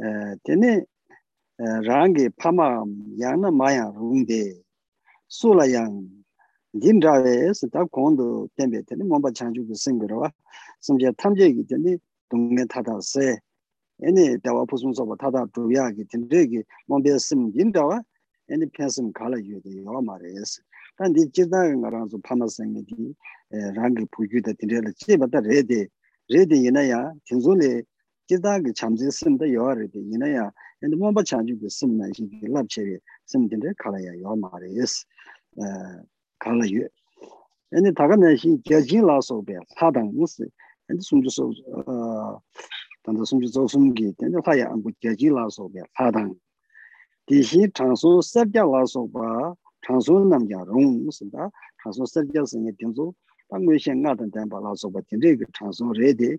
[0.00, 0.84] 에 데네
[1.84, 2.82] 랑게 파마
[3.20, 4.54] 양남 마야롱데
[5.28, 6.08] 수라양
[6.80, 10.30] 딘자에서 다 공도 땜베 데네 몸바 창주고 생거와
[10.80, 11.96] 심지어 탐제기 데네
[12.28, 13.36] 동네 타다세
[14.02, 18.00] 애니 대화 부순서버 타다 두야기 딘데기 몸베 심 딘다와
[18.50, 20.62] 애니 펜심 칼라 유데 요 말레스
[20.96, 22.84] 단디 지다가 가라서 파마생이
[23.51, 25.89] rangi pukyu da tindrayla chi bata rede
[26.29, 27.85] rede inaya tinzuli
[28.27, 30.51] jidagi chamzi simda yawa rede inaya
[30.83, 35.05] andi mwamba chanchubi simna shiki labchewe sim tindray kalaya yawa maare yes
[36.39, 36.89] kalayu
[37.71, 40.43] andi takana shi gyajin la sobe sadang nisi
[40.89, 41.53] andi sumju so
[43.03, 46.35] tanda sumju so sumgi tanda haya angu gyajin la sobe sadang
[47.27, 49.55] di shi chansu sabja la soba
[49.87, 51.49] chansu namja rung nisi da
[51.83, 53.15] chansu sabja singe tinzu
[53.49, 56.37] 방외 생각은 된 발라서 같은 데 transfer ready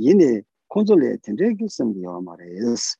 [0.00, 2.96] 얘네 콘솔에 된데 있음이요 말이에스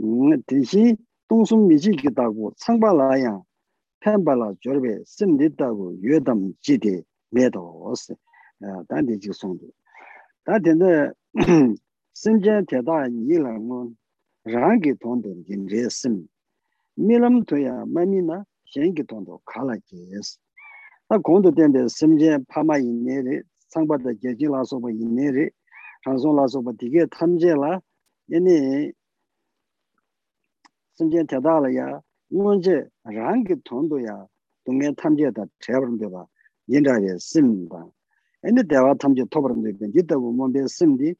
[0.00, 0.96] 음 대신
[1.28, 3.42] 동숨 미지 기다고 상발라야
[4.00, 8.14] 팬발라 저베 심리다고 예담 지대 매도스.
[8.88, 9.66] 단디 지송도.
[10.44, 11.10] 다된데
[12.14, 13.96] 심전 대다 이랑은
[14.44, 16.26] 랑기 돈된 진제 심
[16.96, 20.38] 밀음 토야 마미나 셴기 돈도 칼라지스.
[21.09, 25.49] 나 공도 된데 신전 파마 인내리 상바다 제지라서 뭐 인내리
[26.03, 27.79] 장송라서 뭐 되게 탐제라
[28.31, 28.91] 얘네
[30.95, 34.27] 신전 대다라야 문제 랑게 돈도야
[34.65, 36.25] 동네 탐제다 제버는데 봐
[36.67, 37.85] 인자에 심다
[38.43, 41.15] ene dewa tamche tobaram dhebe, jitabu mwambe simdi,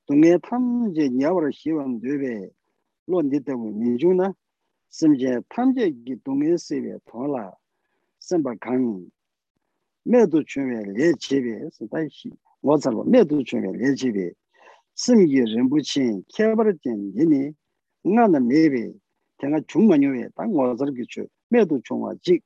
[0.06, 2.52] dunga tamche nyawar shiwan dhebe,
[3.08, 4.36] lo nitabu minjung na,
[4.94, 7.52] 심제 탐제기 동에서에 돌아
[8.20, 9.10] 심바 강
[10.04, 12.30] 매도 중에 레지베 다시
[12.62, 14.30] 뭐자로 매도 중에 레지베
[14.99, 17.53] 심기 림부친 케버진 니니
[18.03, 18.91] 나나 메베
[19.41, 22.43] 내가 중만요에 땅 와서 기초 매도 총아 직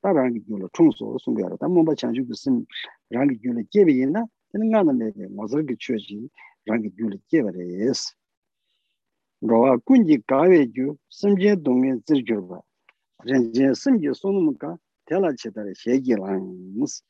[0.00, 1.56] 다른 게 줄로 총소 숨겨라.
[1.56, 2.64] 담 뭔가 장주 무슨
[3.10, 4.24] 랑기 줄로 제베이나?
[4.52, 6.28] 되는 나나 메베 와서 기초지
[6.66, 8.14] 랑기 줄로 제베레스
[9.40, 12.60] 로아 군지 가외주 심제 동에 즐겨봐
[13.26, 17.04] 전제 심제 소놈가 텔라체다레 얘기랑 무슨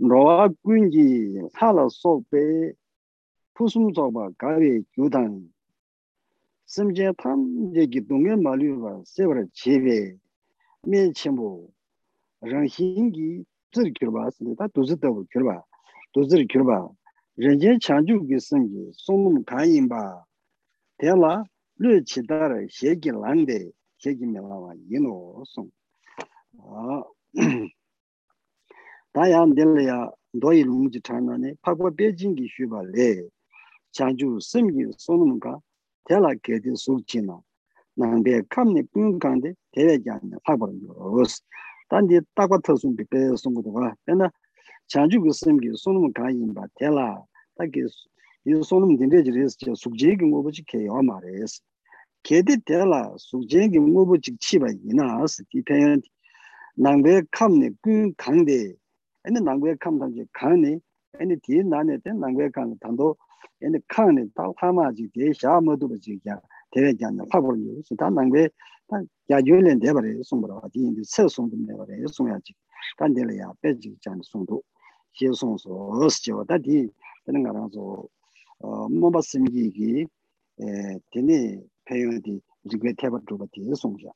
[0.00, 1.26] 기 줄에 개발해스 rōwa kuñjī kāwē jū sīmjē dōngyē zir gyōrwa rīñjē sīmjē sōnum kā
[1.26, 2.42] tēlā chētāra xēgī lāngs rōwa kuñjī thāla sōk bē
[3.56, 4.64] pūsum sōkba kāwē
[5.20, 5.50] gyūdāng
[6.72, 7.38] sīmjē tham
[7.74, 9.98] jē kī dōngyē mālūwa sēvara chēvē
[10.86, 11.50] mē chēmbō
[12.52, 13.30] rāngxīngi
[13.74, 14.66] zir gyōrwa sīmjē tā
[29.13, 31.53] 다양 될래야 너희 롱지 타나네.
[31.61, 33.27] 파고 베징기 쉬발레.
[33.91, 35.59] 장주 심기 소놈가
[36.05, 37.39] 대라 개디 속지나.
[37.95, 41.41] 난데 캄네 뿐간데 대야잔 파버는 로스.
[41.89, 43.95] 단디 딱과 터숨 비베 송고도가.
[44.05, 44.31] 내가
[44.87, 47.21] 장주 그 심기 소놈 가인 바 대라.
[47.55, 47.71] 딱이
[48.45, 51.61] 이 소놈 딘데지레스 숙제기 뭐지 개요 말레스
[52.23, 55.97] 개디 대라 숙제기 뭐지 치바 이나스 디페
[56.75, 58.73] 난데 캄네 꾼 강데
[59.23, 60.79] 아니 난고에 캄던지 칸이
[61.19, 63.15] 아니 뒤에 나네 때 난고에 칸 단도
[63.63, 66.39] 아니 칸이 다 하마지 대샤 모두 지야
[66.71, 68.49] 대회장의 파벌이 있어 다 난고에
[68.87, 72.53] 다 야주련 대발에 송보라 뒤에 세송도 내버려 송야지
[72.97, 74.61] 간데려야 빼지 장 송도
[75.13, 76.87] 시송소 어스죠 다디
[77.25, 78.03] 되는 거라서
[78.59, 80.05] 어 몸바스미기
[80.61, 84.07] 에 되네 페이오디 지게 태버 두고 뒤에 송자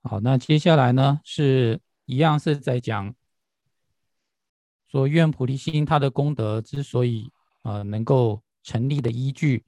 [0.03, 3.13] 好，那接下来呢，是一样是在讲
[4.89, 7.29] 说，愿菩提心它的功德之所以
[7.63, 9.65] 呃能够成立的依据，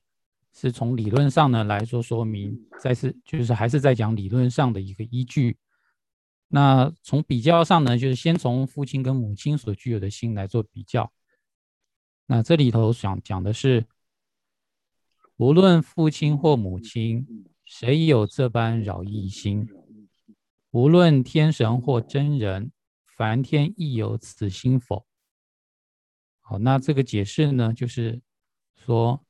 [0.53, 5.59] 是从理论上呢来做说明，再次就是还是在讲理论上的一个依据。
[6.51, 11.13] 那从比较上呢，就是先从父亲跟母亲所具有的心来做比较。
[12.25, 13.85] 那这里头想讲的是，
[15.37, 19.69] 无论父亲或母亲，谁有这般扰意心？
[20.71, 22.73] 无论天神或真人，
[23.05, 25.07] 凡天亦有此心否？
[26.41, 28.23] 好，那这个解释呢，就是
[28.77, 29.23] 说，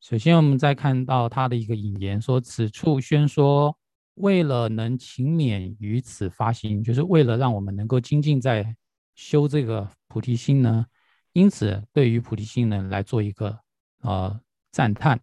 [0.00, 3.77] 首先我们再看到他的一个引言，说此处宣说。
[4.20, 8.76] 为了能勤勉于此发心，就是为了让我们能够精进在
[9.14, 10.86] 修这个菩提心呢。
[11.32, 13.60] 因此，对于菩提心呢来做一个
[14.00, 14.40] 呃
[14.72, 15.20] 赞叹。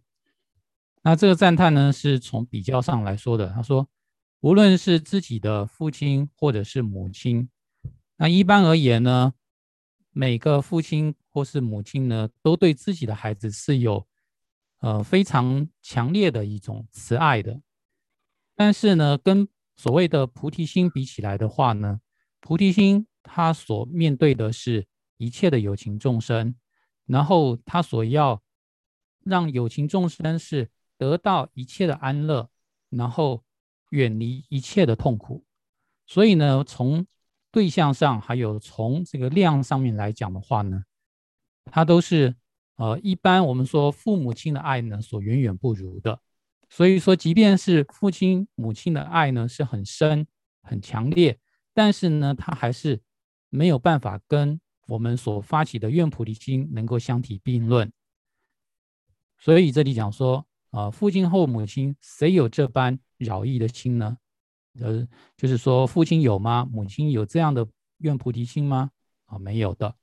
[1.02, 3.50] 那这个赞叹呢，是从比较上来说的。
[3.50, 3.86] 他说，
[4.40, 7.48] 无论是自己的父亲或者是母亲，
[8.16, 9.34] 那一般而言呢，
[10.10, 14.06] 每个父亲或是母亲呢，都对自己的孩子是有
[14.80, 17.60] 呃非常强烈的一种慈爱的。
[18.56, 19.46] 但是呢，跟
[19.76, 22.00] 所谓的菩提心比起来的话呢，
[22.40, 24.86] 菩提心它所面对的是
[25.18, 26.56] 一切的有情众生，
[27.04, 28.42] 然后它所要
[29.22, 32.48] 让有情众生是得到一切的安乐，
[32.88, 33.44] 然后
[33.90, 35.44] 远离一切的痛苦。
[36.06, 37.06] 所以呢，从
[37.50, 40.84] 对象上还有从这个量上面来讲的话呢，
[41.66, 42.34] 它都是
[42.76, 46.18] 呃一般我们说父母亲的爱呢所远远不如的。
[46.68, 50.26] 所以说，即便是父亲母亲的爱呢是很深、
[50.62, 51.38] 很强烈，
[51.72, 53.00] 但是呢，他还是
[53.50, 57.90] 没有办法跟我们所发起的愿菩提心能够相提并论。
[59.38, 64.18] 所以这里讲说，啊，父亲或母亲谁有这般饶益的心呢？
[64.80, 65.06] 呃，
[65.36, 66.68] 就是说，父亲有吗？
[66.70, 67.66] 母亲有这样的
[67.98, 68.90] 愿菩提心吗？
[69.26, 69.94] 啊，没有的。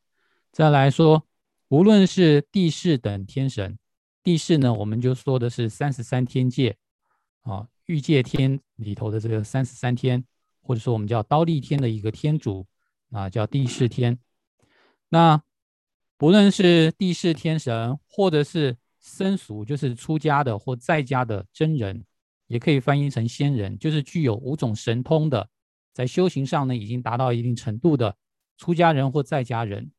[0.51, 1.28] 再来说，
[1.68, 3.78] 无论是地势等天神。
[4.24, 6.78] 地势呢，我们就说的是三十三天界
[7.41, 10.24] 啊，欲界天里头的这个三十三天，
[10.61, 12.65] 或者说我们叫刀立天的一个天主
[13.11, 14.17] 啊，叫地势天。
[15.09, 15.43] 那
[16.17, 22.05] 不论是地势天神，或者是僧俗，就是出家的或在家的真人，
[22.47, 25.49] 也可以翻译成仙人，就是具有五种神通的，
[25.91, 28.15] 在修行上呢已经达到一定程度的
[28.57, 29.91] 出家人或在家人，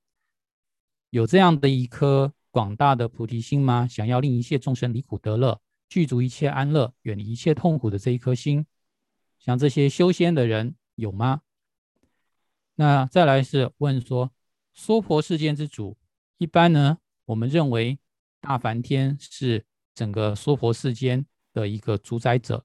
[1.10, 2.32] 有这样的一颗。
[2.54, 3.84] 广大的菩提心吗？
[3.88, 8.64] 想要令一切众生离苦得乐，具足一切安乐，远离一切痛苦的这一颗心，
[9.40, 11.40] 像这些修仙的人有吗？
[12.76, 14.30] 那再来是问说，
[14.72, 15.98] 娑婆世间之主，
[16.38, 17.98] 一般呢，我们认为
[18.40, 22.64] 大梵天是整个娑婆世间的一个主宰者。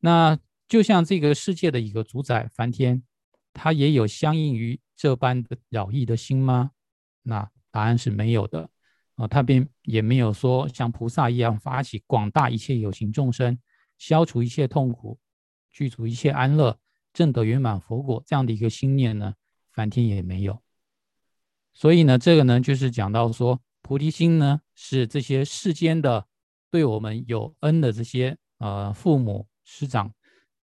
[0.00, 3.04] 那就像这个世界的一个主宰梵天，
[3.52, 6.72] 他也有相应于这般的扰意的心吗？
[7.22, 8.68] 那答案是没有的。
[9.20, 13.58] 啊，他便也没有说像菩萨一样发起广大一切有情众生，
[13.98, 15.18] 消除一切痛苦，
[15.70, 16.78] 具足一切安乐，
[17.12, 19.34] 证得圆满佛果这样的一个心念呢，
[19.74, 20.62] 梵天也没有。
[21.74, 26.26] 所以呢，这个呢就是讲到说，菩提心呢是这些世间的
[26.70, 30.14] 对我们有恩的这些呃父母师长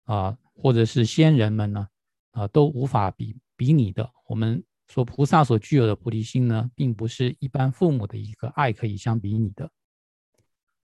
[0.05, 1.87] 啊，或者是先人们呢，
[2.31, 4.11] 啊都无法比比拟的。
[4.27, 4.65] 我们。
[4.89, 9.71] 说菩萨所具有的菩提心呢，并不是一般父母的一个爱可以相比拟的。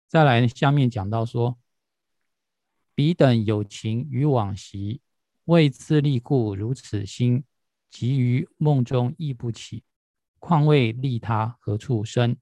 [0.08, 1.58] 再来，下面讲到说，
[2.94, 5.02] 彼等有情于往昔，
[5.46, 7.46] 为自利故如此心，
[7.90, 9.84] 即于梦中亦不起，
[10.40, 12.36] 况为利他何处生？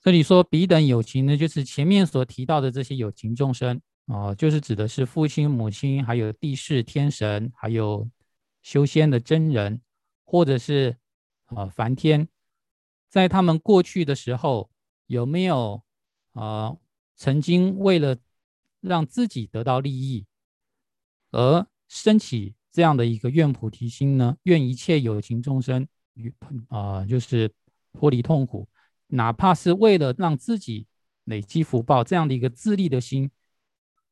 [0.00, 3.80] 这里说彼等有情呢，就是前面所提到的这些有情众生。
[4.10, 8.10] 哦，就是指的是父亲、母亲，还有地势天神，还有
[8.60, 9.80] 修仙的真人，
[10.24, 10.96] 或者是
[11.44, 12.28] 啊梵天，
[13.08, 14.68] 在他们过去的时候，
[15.06, 15.84] 有没有
[16.32, 16.76] 啊
[17.14, 18.16] 曾经为了
[18.80, 20.26] 让自己得到利益
[21.30, 24.36] 而升起这样的一个愿菩提心呢？
[24.42, 26.34] 愿一切有情众生与
[26.68, 27.48] 啊就是
[27.92, 28.68] 脱离痛苦，
[29.06, 30.88] 哪怕是为了让自己
[31.26, 33.30] 累积福报这样的一个自利的心。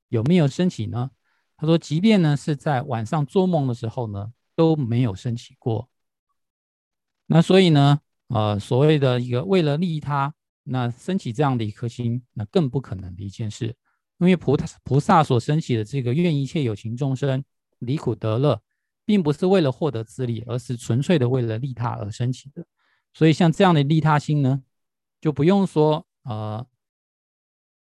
[0.09, 1.11] 有没有升起呢？
[1.57, 5.89] 他说，即便呢是在晚上做梦的时候呢，都没有升起过。
[7.27, 10.33] 那所以呢，呃，所谓的一个为了利他，
[10.63, 13.75] 那升起这样的一颗心，那更不可能的一件事。
[14.19, 17.45] 因为菩萨菩萨所升起的这个愿一切有情众生
[17.79, 18.63] 离苦得乐，
[19.05, 22.67] 并不是为了获得自利，而是纯粹的为了利他而升起的。
[23.13, 24.63] 所以像这样的利他心呢，
[25.21, 26.67] 就不用说呃，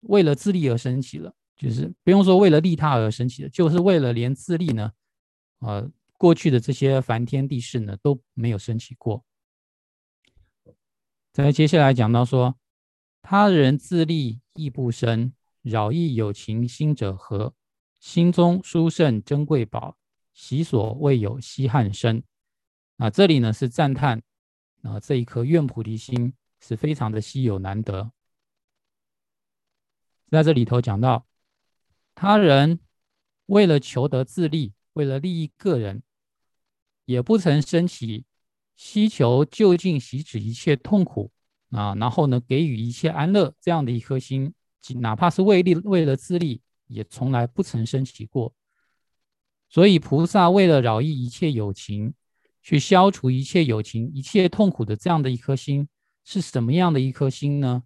[0.01, 1.35] 为了自利而升起了。
[1.63, 4.93] 就是不用说为了利他而升起的，就是为了连自利呢，
[5.61, 5.89] 呃，
[6.19, 9.25] 过去的这些梵天地事呢都没有升起过。
[11.33, 12.57] 再接下来讲到说，
[13.23, 15.33] 他人自利亦不生，
[15.63, 17.55] 扰益有情心者何？
[18.01, 19.97] 心中殊胜珍贵宝，
[20.35, 22.25] 习所未有稀罕生。
[22.97, 24.21] 啊，这里呢是赞叹
[24.83, 28.11] 啊这一颗愿菩提心是非常的稀有难得。
[30.29, 31.25] 在这里头讲到，
[32.23, 32.79] 他人
[33.47, 36.05] 为了求得自利，为了利益个人，
[37.05, 38.27] 也不曾升起
[38.77, 41.33] 希求就近洗止一切痛苦
[41.71, 44.55] 啊，然后呢给予一切安乐这样的一颗心，
[45.01, 48.55] 哪怕是为利为了自利，也从来不曾升起过。
[49.69, 52.15] 所以菩萨为了饶益一切有情，
[52.63, 55.89] 去消除一切有情一切痛苦的这样的一颗心，
[56.23, 57.83] 是什么样的一颗心呢？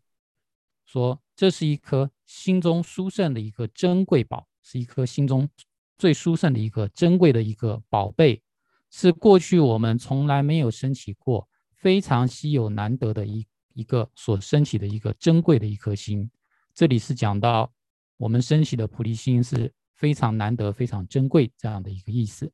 [0.84, 2.10] 说这是一颗。
[2.26, 5.48] 心中殊胜的一个珍贵宝，是一颗心中
[5.96, 8.42] 最殊胜的一个珍贵的一个宝贝，
[8.90, 16.30] 是过去我们从来没有升起过，非常稀有难得的一一个所升起的一个珍贵的一颗心。
[16.74, 17.72] 这里是讲到
[18.16, 22.52] 我们升起的菩提心是非常难得、非常珍贵这样的一个意思。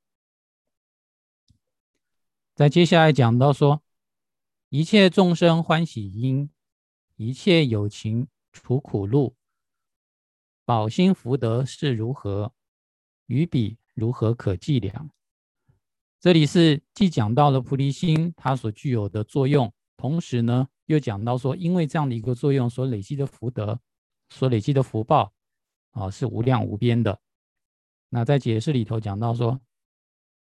[2.54, 3.82] 在接下来讲到说，
[4.68, 6.50] 一切众生欢喜因，
[7.16, 9.34] 一切有情除苦路。
[10.64, 12.52] 宝心福德是如何？
[13.26, 15.10] 与彼如何可计量？
[16.20, 23.80] 这里是既讲到了菩提心它所具有的作用，同时呢又讲到说，因为这样的一个作用所累积的福德，
[24.28, 25.32] 所累积的福报
[25.90, 27.18] 啊是无量无边的。
[28.10, 29.60] 那在解释里头讲到说，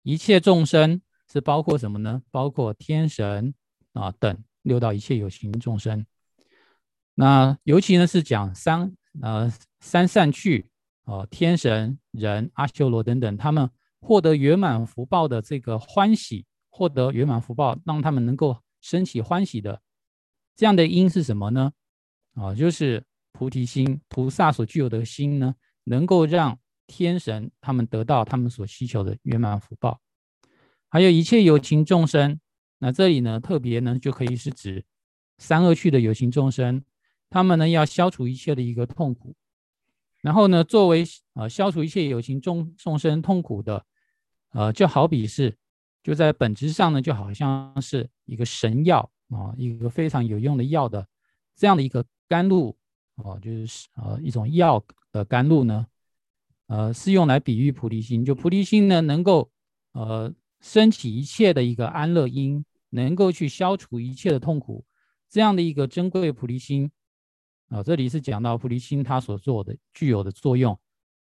[0.02, 1.00] 一切众生
[1.30, 2.22] 是包括什么呢？
[2.30, 3.54] 包括天神
[3.92, 6.04] 啊等六道一切有情众生。
[7.14, 8.94] 那尤其呢是讲三。
[9.20, 9.52] 呃，
[9.82, 10.70] 三善趣
[11.04, 13.68] 啊，天神、人、阿修罗等等，他们
[14.00, 19.82] 获得圆满福报的这个欢喜，获得圆满福报，让他们能够升起欢喜的
[20.54, 21.72] 这样的因是什么呢？
[22.34, 26.56] 啊，就是菩提心，菩萨所具有的心呢，能够让
[26.86, 30.00] 天神他们得到他们所需求的圆满福报，
[30.88, 32.38] 还有一切有情众生。
[32.78, 34.84] 那这里呢，特别呢，就可以是指
[35.38, 36.84] 三恶趣的有情众生。
[37.30, 39.34] 他们呢要消除一切的一个痛苦，
[40.22, 41.04] 然后呢，作为
[41.34, 43.84] 呃消除一切有情众众生痛苦的，
[44.52, 45.54] 呃，就好比是
[46.02, 51.06] 就在本质上呢，就好像是一个神药啊，一个非常有用的药的
[51.56, 52.76] 这样的一个甘露
[53.16, 55.86] 哦，就是呃一种药的甘露呢，
[56.68, 59.50] 呃，是用来比喻菩提心，就菩提心呢能够
[59.92, 64.84] 呃升起一切的一个安乐因，能够去消除一切的痛苦，
[65.28, 66.92] 这样的一个珍贵菩提心。
[67.72, 70.78] 啊，这里是讲到菩提心它所做的具有的作用。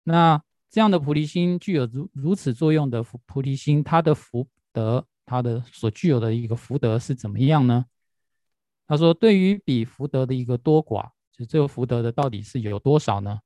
[0.03, 7.85] 那这样的菩提心具有如如此作用的菩提心，它的福德，它的所具有的一个福德是怎么样呢？
[8.87, 13.41] 他说，对于比福德的一个多寡，就这个福德的到底是有多少呢？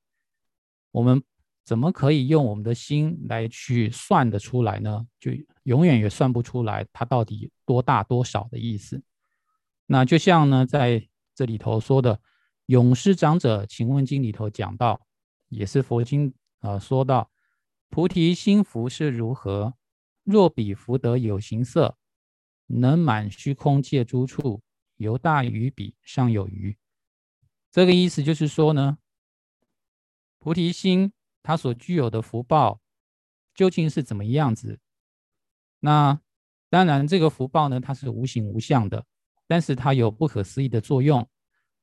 [0.92, 1.20] 我们
[1.64, 5.04] 怎么可以用我们的心来去算得出来呢？
[5.18, 5.32] 就
[5.64, 9.02] 永远也算不出来它到底多大多少的意思。
[9.84, 12.20] 那就像呢，在这里头说的。
[12.66, 15.06] 勇士长者，请问经里头讲到，
[15.48, 17.30] 也是佛经啊，说到
[17.90, 19.74] 菩提心福是如何？
[20.22, 21.98] 若比福德有形色，
[22.66, 24.62] 能满虚空界诸处，
[24.96, 26.78] 犹大于彼尚有余。
[27.70, 28.96] 这个意思就是说呢，
[30.38, 31.12] 菩提心
[31.42, 32.80] 它所具有的福报
[33.54, 34.80] 究竟是怎么样子？
[35.80, 36.18] 那
[36.70, 39.04] 当然，这个福报呢，它是无形无相的，
[39.46, 41.28] 但是它有不可思议的作用。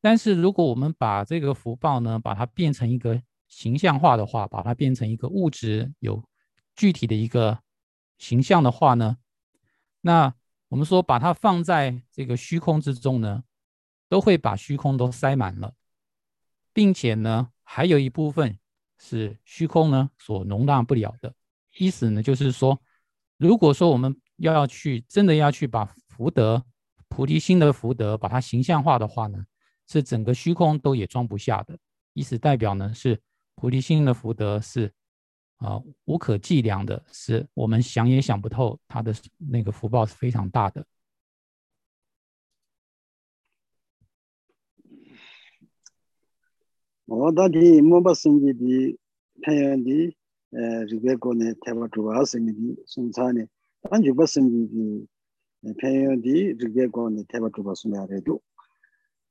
[0.01, 6.23] 但是，如果我们把这个福报呢，把它变成一个形象化的话，把它变成一个物质有
[6.75, 7.59] 具体的一个
[8.17, 9.17] 形象的话呢，
[10.01, 10.33] 那
[10.69, 13.43] 我们说把它放在这个虚空之中呢，
[14.09, 15.75] 都会把虚空都塞满了，
[16.73, 18.57] 并且呢，还有一部分
[18.97, 21.35] 是虚空呢所容纳不了的。
[21.77, 22.81] 意思呢，就是说，
[23.37, 26.65] 如果说我们要要去真的要去把福德、
[27.07, 29.45] 菩提心的福德把它形象化的话呢？
[29.87, 31.77] 是整个虚空都也装不下的，
[32.13, 33.19] 意思代表呢是
[33.55, 34.91] 菩提心的福德是
[35.57, 40.85] 啊无可计量的，是我们想也想不透，它的那个福报是非常大的。
[47.05, 48.97] 我到底莫把生意的
[49.41, 50.15] 太阳的
[50.51, 53.45] 呃这个国内台湾主要生意的生产呢，
[53.89, 54.47] 俺就把生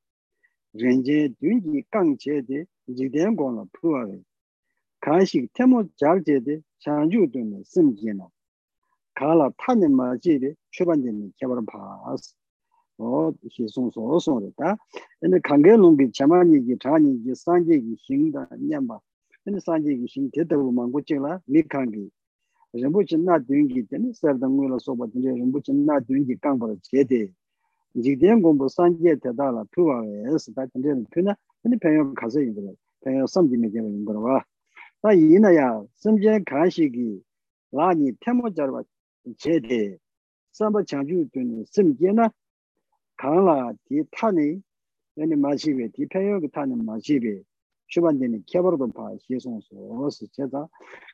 [0.82, 2.60] renje dungi kangche de
[2.98, 4.18] jigden gongla puwawe
[5.02, 8.28] kanshik temo jarje de chanju dunne simje na.
[9.16, 12.36] Kala tane maji de chubanje ni kebar paas
[13.00, 14.78] o shi song so so de ta.
[15.24, 19.00] Ene kange longgi chamani gi chani gi sanje gi shingda nyamba
[19.48, 22.12] ene sanje gi shing de de mangu chingla mikangi
[22.74, 27.34] rinpoche na dungi tene serdangwe la soba tene rinpoche na dungi kangpa la che de.
[27.96, 33.28] jigden gombo sanje teda la tuwa es da kende tuna ni pyo kaze yingo pyo
[33.28, 34.46] samji me ge yingo wa
[35.02, 37.24] ta yina ya samje kashi gi
[37.72, 38.84] la ni temo jarwa
[39.38, 40.00] che de
[40.52, 42.32] samba changju tun samje na
[43.18, 44.62] kan la di ta ni
[45.16, 47.44] ni ma shi be di pyo ge ta ni ma shi be
[47.88, 50.68] shuban de ni kya bordo pa xie song so si che da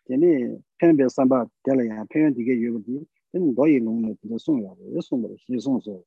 [0.05, 2.99] de ni pembe samba de la ya pyo di ge yugo di
[3.39, 6.03] ni do yi long ne de song ya de song de xie song so.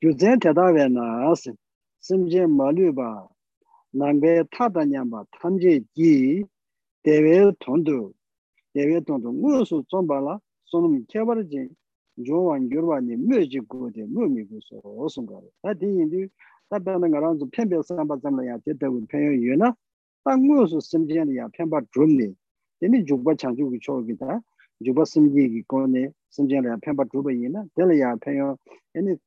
[0.00, 1.56] gyuzen tetawe na asim,
[2.00, 3.28] simje maluba,
[3.92, 6.44] nangbe tata nyamba tamje gi,
[7.04, 8.14] dewe tondu,
[8.74, 11.70] dewe tondu, ngusu tsombala, sonum kebar jing,
[12.16, 15.50] jowan gyurwa ni myoji gode, myomi guso, osungare.
[15.62, 16.30] Ta di yindu,
[16.70, 19.74] tabda na nga ranzu penpe samba zamla ya tetawe penyo yu na,
[20.24, 22.36] ta ngusu simje ni ya penpa drumni,
[22.80, 24.40] dini jukba chanchu ki choki ta,
[24.80, 28.58] juba simji ki kone simji la penpa juba ina, tela ya penyo
[28.94, 29.18] ene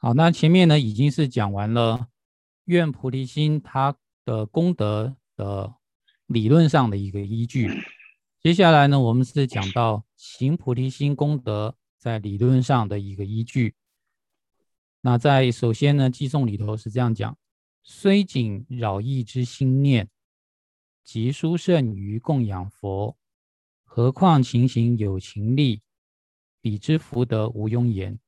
[0.00, 2.08] 好，那前面呢已经是讲完了
[2.66, 5.77] 愿菩提心它的功德的。
[6.28, 7.70] 理论上的一个依据。
[8.42, 13.74] 接下来呢，我们是讲到行菩提心功德在理论上的一个依据。
[15.00, 17.38] 那在首先呢，寄颂里头是这样讲：
[17.82, 20.10] 虽仅扰意之心念，
[21.02, 23.16] 即殊胜于供养佛，
[23.84, 25.80] 何况情形有情力，
[26.60, 28.20] 彼之福德无庸言。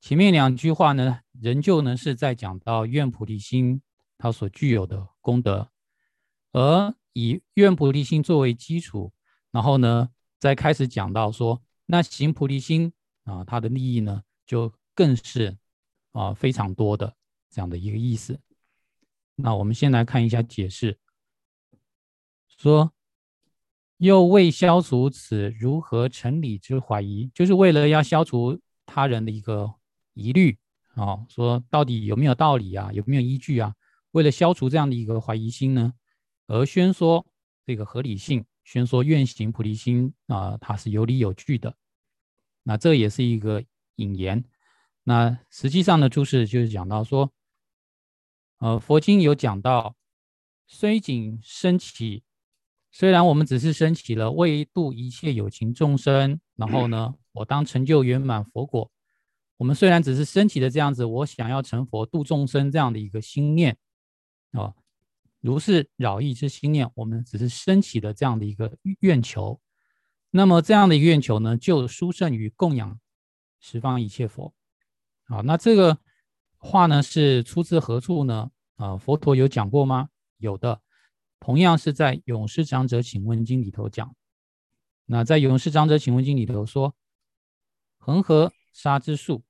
[0.00, 3.82] 前面两句话呢，仍旧呢是在讲到愿菩提心
[4.16, 5.70] 它所具有的功德，
[6.52, 9.12] 而以愿菩提心作为基础，
[9.50, 10.08] 然后呢，
[10.38, 12.92] 再开始讲到说，那行菩提心
[13.24, 15.56] 啊，它的利益呢，就更是
[16.12, 17.14] 啊非常多的
[17.50, 18.38] 这样的一个意思。
[19.34, 20.98] 那我们先来看一下解释，
[22.46, 22.92] 说
[23.96, 29.74] 又为消除此如何成理之怀疑，就是为了要消除他人的一个。
[30.20, 30.58] 疑虑
[30.96, 32.92] 啊，说到底有没有道理啊？
[32.92, 33.72] 有没有依据啊？
[34.10, 35.92] 为了消除这样的一个怀疑心呢，
[36.48, 37.24] 而宣说
[37.64, 41.76] 这个合理性，宣说愿行菩提心啊，它是有理有据的。
[42.62, 43.64] 那这也是一个
[43.96, 44.44] 引言。
[45.04, 47.32] 那实际上的注释就是讲到说，
[48.58, 49.94] 呃，佛经有讲到，
[50.66, 52.24] 虽仅升起，
[52.90, 58.90] 虽然我们只是升起了为度一切有情众生，然后呢，我当成就圆满佛果。
[59.56, 63.76] 我们虽然只是升起的这样子，我想要成佛度众生这样的一个心念，
[64.52, 64.74] 啊，
[65.40, 69.60] 如是扰意之心念，我们只是升起的这样的一个愿求，
[70.30, 72.98] 那么这样的一个愿求呢，就殊胜于供养
[73.60, 74.52] 十方一切佛。
[75.24, 75.98] 啊，那这个
[76.56, 78.50] 话呢是出自何处呢？
[78.76, 80.08] 啊，佛陀有讲过吗？
[80.38, 80.80] 有的，
[81.38, 84.14] 同样是在《勇士长者请问经》里头讲。
[85.04, 86.94] 那在《勇士长者请问经》里头说，
[87.98, 89.44] 恒河沙之树。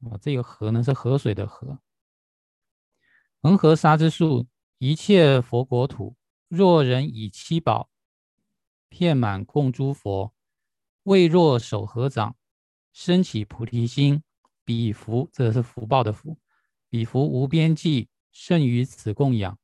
[0.00, 1.78] 啊，这个河呢是河水的河。
[3.42, 4.46] 恒河沙之树，
[4.86, 6.14] 一切佛国土，
[6.46, 7.88] 若人以七宝
[8.90, 10.34] 遍满供诸佛，
[11.04, 12.36] 未若手合掌，
[12.92, 14.22] 升起菩提心，
[14.62, 16.38] 彼福，这是福报的福，
[16.90, 19.58] 彼福无边际，胜于此供养。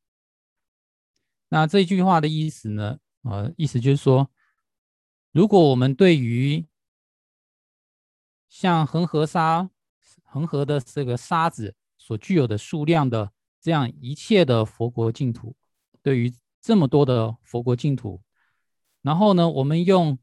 [1.51, 2.99] 那这句话的意思呢？
[3.25, 4.31] 呃，意思就是说，
[5.33, 6.67] 如果我们对于
[8.49, 9.69] 像恒河沙、
[10.25, 15.55] 恒河的这个沙子所具有的数量的这样一切的佛国净土，
[16.03, 18.21] 对于这么多的佛国净土，
[19.03, 20.19] 然后呢，我们用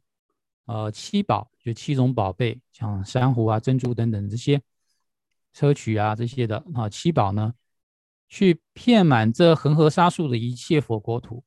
[0.65, 4.61] 呃七宝，就七种宝贝，像珊瑚啊、珍珠等等这些
[5.55, 7.53] 砗磲啊这些的啊七宝呢，
[8.27, 11.43] 去遍满这恒河沙数的一切佛国土，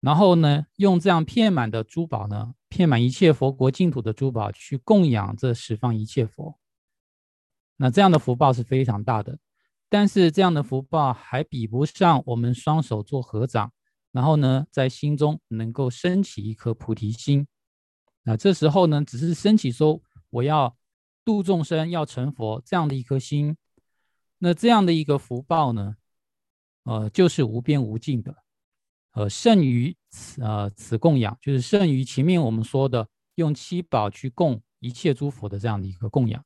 [0.00, 2.54] 然后呢，用这样遍满的珠宝呢。
[2.74, 6.58] 遍满一切佛国净土的珠宝，去供养这十方一切佛，
[7.76, 9.38] 那这样的福报是非常大的。
[9.92, 13.70] 但是这样的福报还比不上我们双手做合掌，
[14.10, 17.46] 然后呢，在心中能够升起一颗菩提心。
[18.22, 20.74] 那这时候呢，只是升起说我要
[21.26, 23.54] 度众生，要成佛这样的一颗心，
[24.38, 25.96] 那这样的一个福报呢，
[26.84, 28.34] 呃，就是无边无尽的。
[29.10, 36.42] 呃，胜于此呃此供养，就是胜于前面我们说的用七宝去供一切诸佛的这样的一个供养。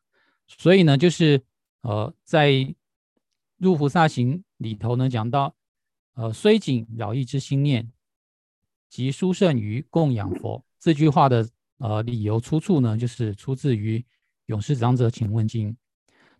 [0.48, 1.40] 所以呢，就是
[1.82, 2.74] 呃在
[3.58, 5.54] 入菩萨行里头呢讲到，
[6.14, 7.90] 呃虽谨饶益之心念，
[8.88, 10.64] 即殊胜于供养佛。
[10.78, 11.48] 这句话的
[11.78, 14.04] 呃理由出处呢，就是出自于
[14.46, 15.76] 永世长者请问经。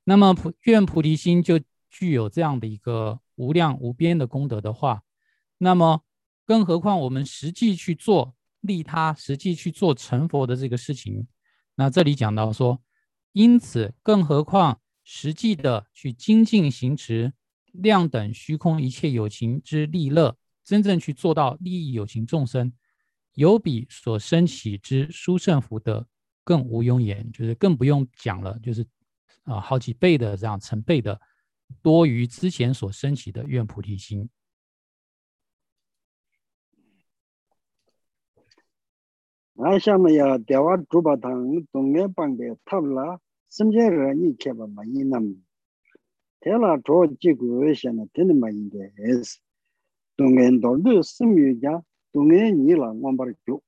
[0.05, 1.61] 那么普愿菩提心就
[1.91, 5.03] 具有这样的一个无量无边的功德的话，
[5.59, 6.03] 那么。
[6.49, 11.27] 更何况我们实际去做利他、实际去做成佛的这个事情，
[11.75, 12.81] 那这里讲到说，
[13.33, 17.33] 因此更何况实际的去精进行持
[17.71, 22.73] 量等虚空一切有情之利乐，真正去做到利益有情众生，
[23.35, 26.09] 有比所升起之殊胜福德
[26.43, 28.85] 更无庸言，就是更不用讲了，就是
[29.45, 31.21] 啊好几倍的这样成倍的
[31.81, 34.29] 多于之前所升起的愿菩提心。
[43.49, 45.35] 심제 라니 케바 마이남
[46.41, 49.41] 테라 조 지구 외샤나 테니 마인데 에스
[50.17, 51.83] 동엔 돌도 심유자
[52.13, 53.61] 동엔 니라 곰바르죠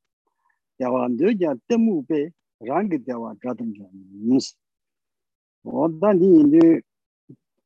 [0.80, 4.56] 야완데자 때무베 랑게데와 가든자 무스
[5.62, 6.80] 오다니 인데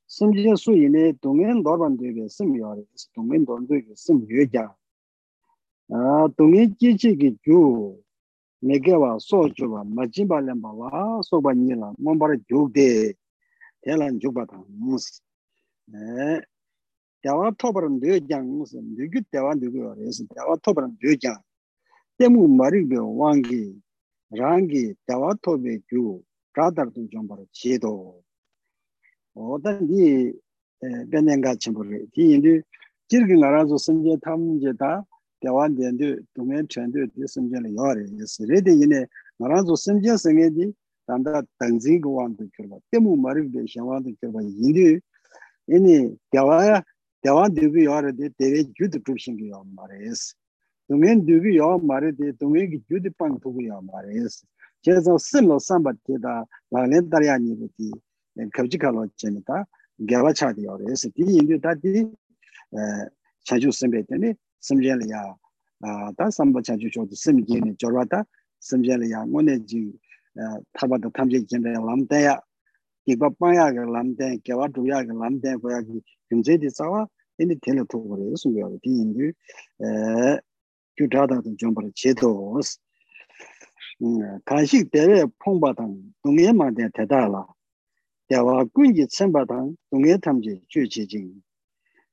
[0.07, 2.83] 심제 수인에 동엔 돌반데베 심유아레
[3.15, 4.77] 동엔 돌도게 심유자
[5.89, 8.02] 아 동엔 지지기 주
[8.62, 13.14] 메게와 소주와 마지발렘바와 소바니라 몽바르 죽데
[13.82, 15.22] 텔란 죽바다 무스
[15.86, 16.42] 네
[17.22, 21.36] 대화 토버는 뇌장 무슨 뇌기 대화 뇌기가 그래서 대화 토버는 뇌장
[22.18, 23.80] 때무 말이게 왕기
[24.30, 26.22] 랑기 대화 토베 주
[26.54, 28.24] 가다도 좀 바로 지도
[29.34, 30.32] 어떤이
[31.12, 32.62] 변행가 친구를 뒤인데
[33.08, 35.06] 지르기 나라서 선제 탐제다
[35.42, 38.06] 대완 된데 동행 전도 됐으면 요래
[38.48, 39.06] 레데 이네
[39.38, 40.74] 나라도 심지어 생에디
[41.06, 45.00] 단다 당진 고완도 그러 때무 말이 되 샤완도 그러 인디
[45.68, 46.84] 이니 대와
[47.22, 50.34] 대완 되고 요래데 대외 주도 급신기 요 말에스
[50.88, 54.46] 동행 되고 요 말에데 동행이 주도 빵 보고 요 말에스
[54.82, 57.92] 제가 쓸로 삼바티다 나는 다리아니부티
[58.54, 59.66] 갑지칼로 쳔다
[60.08, 62.78] 개와차디 요래스 디 인디 다디 에
[63.46, 65.36] 자주 선배들이 심지어야
[65.82, 68.24] 아 다삼바 자주 저도 심지에는 저러다
[68.60, 69.94] 심지어야 뭐네지
[70.74, 72.40] 타바도 탐지 진대 람대야
[73.06, 77.08] 이거 빠야가 람대 개와 두야가 람대 거야기 근제디 싸와
[77.40, 80.40] 인디 텔레 토고래 수요 디인디 에
[80.98, 82.60] 규다다도 좀 버리 제도
[84.02, 87.48] 음 간식 대외 풍바당 동해만대 대다라
[88.28, 91.42] 대와 군지 첨바당 동해 탐지 주지진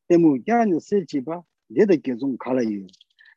[0.07, 2.86] 때문에 야는 세지바 내가 계속 가라요.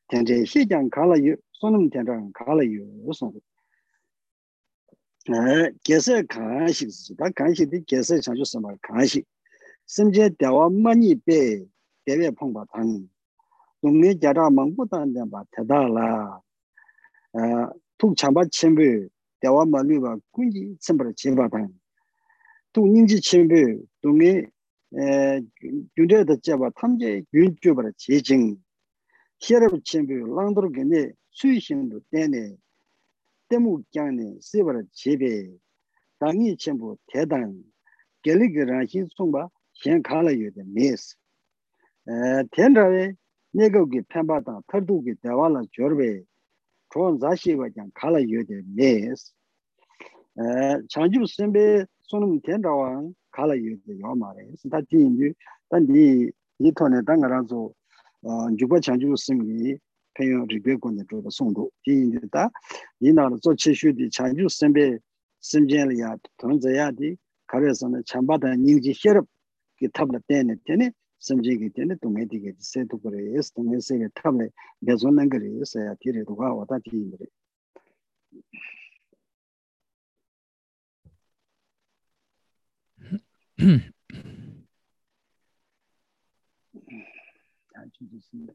[0.09, 1.35] 현재 시장 가라요.
[1.53, 2.85] 손님 대장 가라요.
[3.03, 3.31] 무슨
[5.29, 8.77] 에 계속 간식 다 간식이 계속 자주 써 말.
[8.81, 9.25] 간식
[9.85, 11.63] 심지어 대화 많이 배
[12.05, 13.09] 대외 풍바 당
[13.81, 16.41] 동네 자라 망보다는 바 대다라
[17.33, 19.07] 아툭 참바 첨부
[19.39, 21.69] 대화 많이 봐 군지 첨부 제바당
[22.73, 23.55] 또 인지 첨부
[24.01, 24.43] 동네
[24.92, 28.58] gyudayda cheba tamze yunchubara chijing.
[29.42, 32.58] Xerab chenpyo langdor gane sui shindu tene,
[33.48, 35.58] temu kyane sibara chebe,
[36.20, 37.64] dangi chenpo tedan,
[38.22, 41.16] gelik rangshin sungba shen kala yude mes.
[42.06, 43.16] Tenrawe
[43.54, 46.24] negawgi penpa tang tardugi dewala jorbe,
[46.92, 49.32] chon zashiwa kyang kala yude mes.
[50.88, 55.34] Changjib sunbe sunum tenrawang, kala yoye yo mare da ti ni
[55.70, 57.74] da ni yi to ne da ngara zo
[58.56, 59.78] ju ba chang ju sim ni
[60.14, 62.50] pe yo ri be gon de zo song do ti ni da
[63.00, 65.00] ni na zo che shu di chang ju sim be
[65.40, 67.16] sim jen li ya ton ze ya di
[67.46, 69.26] ka re so ne chang ba da ni ji she ro
[69.78, 72.38] ki tab la te ne te ne sim ji gi te ne tu me di
[72.40, 75.30] ge se tu ko re es tu me se ge tab le be zo nang
[75.30, 77.26] ge re se ya ti re do ga wa da ti ni re.
[83.62, 83.80] 那个人
[86.72, 86.82] 谁
[87.74, 88.54] 呀，提的的话，我大提的。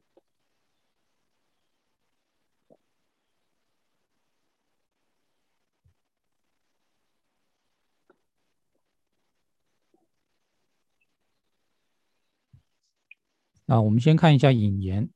[13.66, 15.08] 那我们先看一下引言。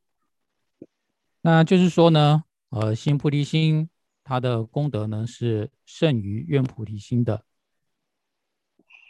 [1.43, 3.91] 那就是说呢，呃，心菩提心
[4.25, 7.45] 它的功德呢是胜于愿菩提心的。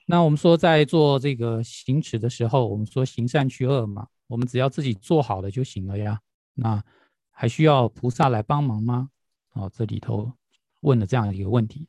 [0.07, 4.07] 那我们说在做这个行持的时候，我们说行善去恶嘛。
[4.26, 6.18] 我们只要自己做好了就行了呀，
[6.55, 6.82] 那
[7.30, 9.11] 还需要菩萨来帮忙吗？
[9.53, 10.32] 哦，这里头
[10.80, 11.86] 问了这样一个问题，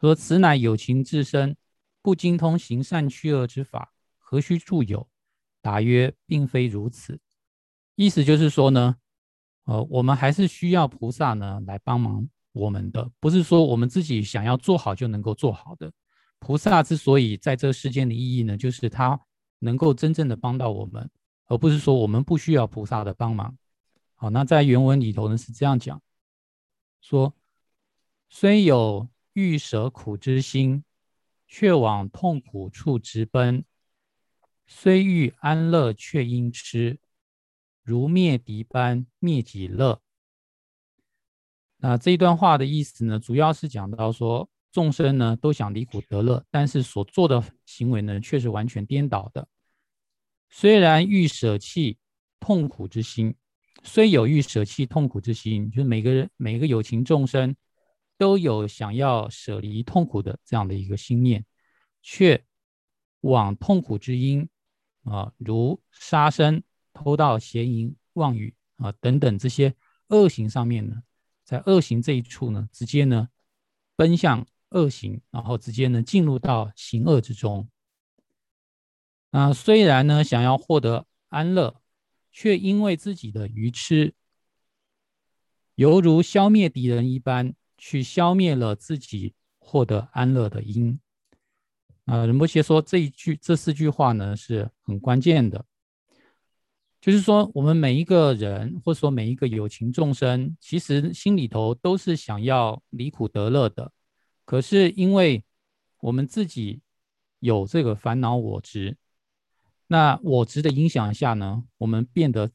[0.00, 1.54] 说此乃有情自身
[2.00, 5.06] 不精通行善去恶之法，何须助友？
[5.60, 7.20] 答曰，并非如此。
[7.94, 8.96] 意思就是说呢，
[9.64, 15.92] 呃，我们还是需要菩萨呢来帮忙我们的，不是说我们自己想要做好就能够做好的。
[16.44, 19.20] 菩萨之所以在这世间的意义呢，就是他
[19.60, 21.08] 能够真正的帮到我们。
[21.46, 23.56] 而不是说我们不需要菩萨的帮忙。
[24.16, 26.02] 好，那在原文里头呢是这样讲：
[27.00, 27.32] 说
[28.28, 30.82] 虽有欲舍苦之心，
[31.46, 33.62] 却往痛苦处直奔；
[34.66, 36.98] 虽欲安乐，却因痴，
[37.84, 40.00] 如灭敌般灭己乐。
[41.76, 49.46] 那这一段话的意思呢，主要是讲到说众生呢都想离苦得乐，但是所做的行为呢却是完全颠倒的。
[50.48, 51.98] 虽然欲舍弃
[52.40, 53.34] 痛苦之心，
[53.84, 57.54] 虽有欲舍弃痛苦之心，就是每个人每个有情众生
[58.16, 61.44] 都有想要舍离痛苦的这样的一个心念，
[62.02, 62.42] 却
[63.20, 64.48] 往痛苦之因
[65.04, 66.62] 啊，如杀生、
[66.92, 69.74] 偷盗、邪淫、妄语啊等等这些
[70.08, 71.02] 恶行上面呢，
[71.44, 73.28] 在恶行这一处呢，直接呢
[73.96, 77.68] 奔向恶行，然后直接呢进入到行恶之中。
[79.30, 81.80] 啊，虽然呢想要获得安乐，
[82.30, 84.14] 却因为自己的愚痴，
[85.74, 90.98] 犹如消灭敌人一般，去消灭了自己获得安乐的因。
[92.04, 95.64] 啊，仁波切说这一句、这四句话呢是很关键的，
[97.00, 103.92] 就是说我们每一个人，或者说每一个有情众生，其实心里头都是想要离苦得乐的，
[104.44, 105.44] 可是因为
[106.00, 106.80] 我们自己
[107.38, 108.96] 有这个烦恼我执。
[109.86, 112.50] 那我执的影响下呢，我们变得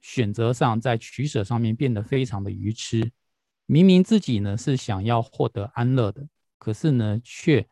[0.00, 3.12] 选择上在取舍上面变得非常的愚痴。
[3.66, 6.26] 明明自己呢是想要获得安乐的，
[6.58, 7.68] 可是呢却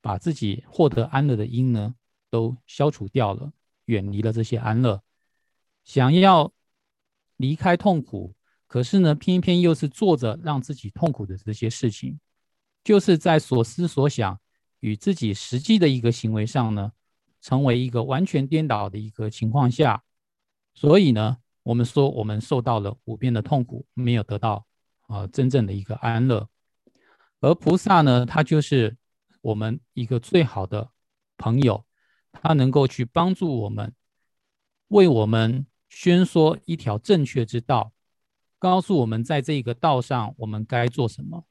[0.00, 1.94] 把自己获得安乐的因呢
[2.28, 3.52] 都消除掉了，
[3.84, 5.02] 远离了这些安乐。
[5.84, 6.52] 想要
[7.36, 8.34] 离开痛苦，
[8.66, 12.18] 可是呢偏偏又是做着让自己痛苦的这些事情，
[12.86, 14.38] 就是在所思所想
[14.78, 16.92] 与自己实际的一个行为上呢。
[17.42, 20.02] 成为一个完全颠倒的一个情况下，
[20.74, 24.66] 所以呢，我们说我们受到了无边的痛苦，没有得到
[25.06, 26.48] 啊真正的一个安乐。
[27.38, 28.96] 而菩萨呢，他就是
[29.42, 30.90] 我们一个最好的
[31.36, 31.84] 朋友，
[32.32, 33.94] 他能够去帮助我们，
[34.88, 37.92] 为我们宣说一条正确之道，
[38.58, 41.46] 告诉我们在这个道上我们该做什么，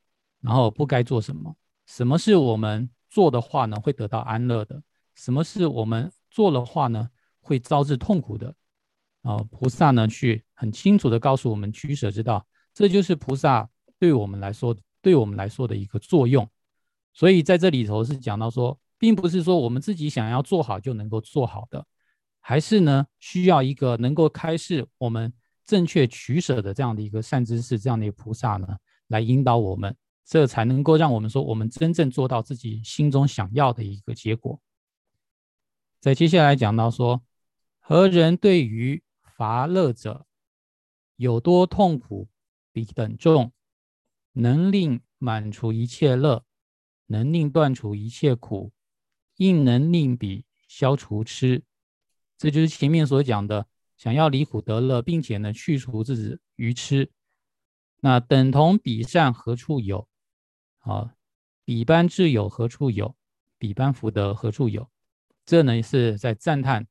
[0.46, 1.56] 然后不该做什么，
[1.88, 4.80] 什么是我们做的话呢会得到安乐的。
[5.16, 8.54] 什么是我们做的话呢，会招致痛苦的
[9.24, 9.38] 啊？
[9.50, 13.68] 菩萨呢，去很清楚的告诉我们取舍之道，这就是菩萨
[13.98, 16.48] 对我们来说，对我们来说的一个作用。
[17.14, 21.84] 所以在这里头是讲到说，并不是说我们自己想要做好就能够做好的，
[22.41, 25.34] 还是呢需要一个能够开示我们
[25.66, 28.76] 正确取舍的这样的一个善知识，这样的一个菩萨呢，
[29.08, 34.59] 来引导我们，这才能够让我们说，我们真正做到自己心中想要的一个结果。
[35.99, 37.23] 在接下来讲到说，
[37.80, 40.26] 何人对于乏乐者
[41.15, 42.28] 有多痛苦
[42.71, 43.51] 比等重，
[44.34, 46.43] 能令满除一切乐，
[47.05, 48.71] 能令断除一切苦，
[49.38, 51.63] 应能令彼消除痴。
[52.38, 57.11] 这就是前面所讲的，想要离苦得乐，并且呢去除自己愚痴。
[58.01, 60.07] 那等同彼善何处有？
[60.86, 61.14] 啊，
[61.64, 63.16] 彼般智友何处有？
[63.58, 64.88] 彼般福德何处有？
[65.46, 66.88] 这呢是在赞叹，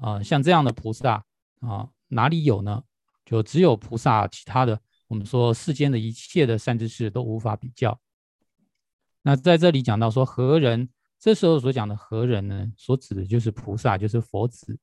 [0.00, 1.24] 啊，像这样的菩萨
[1.60, 2.84] 啊，哪里有呢？
[3.24, 8.00] 就只有菩萨，其他的我们说世间的一切的善知识都无法比较。
[9.22, 14.78] 那在这里讲到说何人，这时候所讲的何人呢，所指的就是菩萨，就是佛子。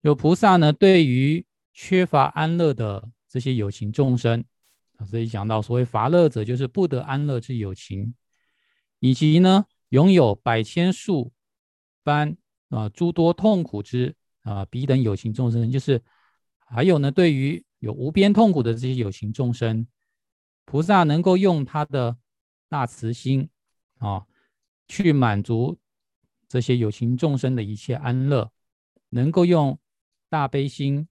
[0.00, 4.44] 有菩萨呢，对于缺乏安乐的这些有情众生，
[4.96, 8.14] 啊，这里讲到所谓乏乐者，就是不得安乐之有情，
[8.98, 11.32] 以及呢拥有百千数
[12.02, 12.36] 般
[12.68, 16.02] 啊诸多痛苦之啊彼等有情众生，就是。
[16.66, 19.86] 还有呢，对于有无边痛苦的这些有情众生，
[20.64, 22.16] 菩萨能够用他的
[22.70, 23.48] 大慈心
[23.98, 24.24] 啊，
[24.88, 25.78] 去满足
[26.48, 28.50] 这些有情众生的一切安乐，
[29.10, 29.78] 能够用
[30.30, 31.06] 大悲心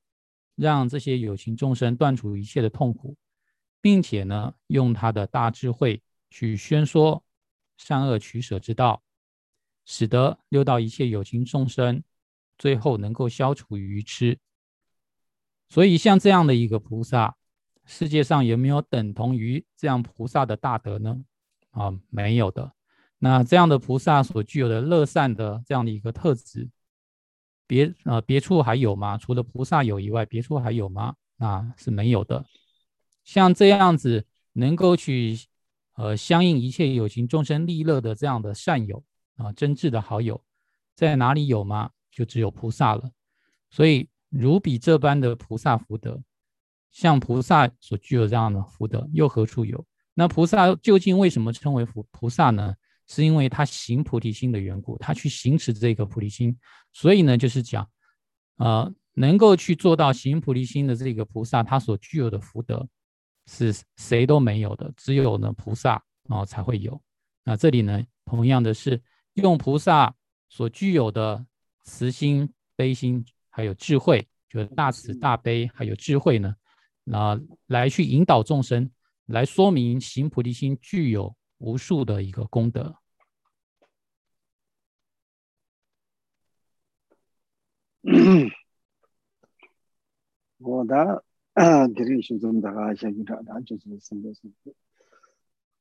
[0.56, 3.16] 让这些有情众生断除一切的痛苦，
[3.84, 7.22] 并且呢，用他的大智慧去宣说
[7.76, 9.04] 善恶取舍之道，
[9.84, 12.02] 使得六道一切有情众生
[12.58, 14.40] 最后能够消除愚痴。
[15.68, 17.36] 所以，像这样的一个菩萨，
[17.84, 21.22] 世界上有没有等同于这样菩萨的大德呢？
[21.72, 22.72] 啊，没有的。
[23.20, 26.70] 那这样的菩萨所具有的乐善的这样的一个特质，
[27.68, 29.18] 别呃别处还有吗？
[29.18, 31.16] 除了菩萨有以外，别处还有吗？
[31.40, 32.46] 啊，是没有的。
[33.24, 35.38] 像这样子能够去
[35.96, 39.04] 呃相应一切有情众生利乐的这样的善友
[39.36, 40.44] 啊，真挚的好友，
[40.96, 41.92] 在哪里有吗？
[42.12, 43.12] 就只有菩萨了。
[43.70, 44.10] 所以。
[44.36, 46.20] 如比这般的菩萨福德，
[46.90, 49.86] 像菩萨所具有这样的福德，又何处有？
[50.16, 52.74] 那菩萨究竟为什么称为菩菩萨呢？
[53.06, 56.58] 是因为他行菩提心的缘故，他去行持这个菩提心，
[56.92, 57.88] 所以呢，就是讲，
[58.56, 62.90] 呃，能够去做到行菩提心的这个菩萨，他所具有的福德
[63.46, 67.02] 是谁都没有的，只有呢菩萨啊才会有。
[67.44, 69.02] 那这里呢，同样的是
[69.34, 70.16] 用菩萨
[70.50, 71.46] 所具有的
[71.84, 73.26] 慈心悲心。
[73.56, 76.56] 还有智慧，就是大慈大悲，还有智慧呢，
[77.04, 78.90] 那来去引导众生，
[79.28, 82.96] 来说明行菩提心具有无数的一个功德。
[90.58, 91.24] 我的
[91.56, 94.72] dhiri shizum dhaga shakira dha chusi singha singha.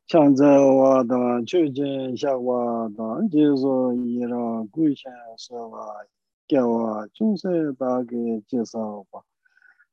[0.06, 6.04] Chanze wa dha chuje shakwa dha jizo yira guishen suwa
[6.48, 9.22] kiawa chungse dhage jisa wa.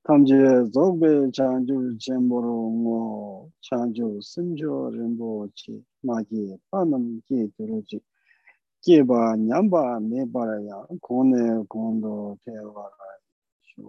[0.04, 8.02] Tamje zogbe chanju chenpuru ngo chanju simjo rinpo chi maki panam ki dhuru chi.
[8.82, 12.92] Kiba nyamba mebara ya kone kondo tewa
[13.62, 13.86] shu.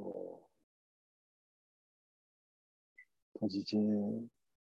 [3.49, 4.40] 就做个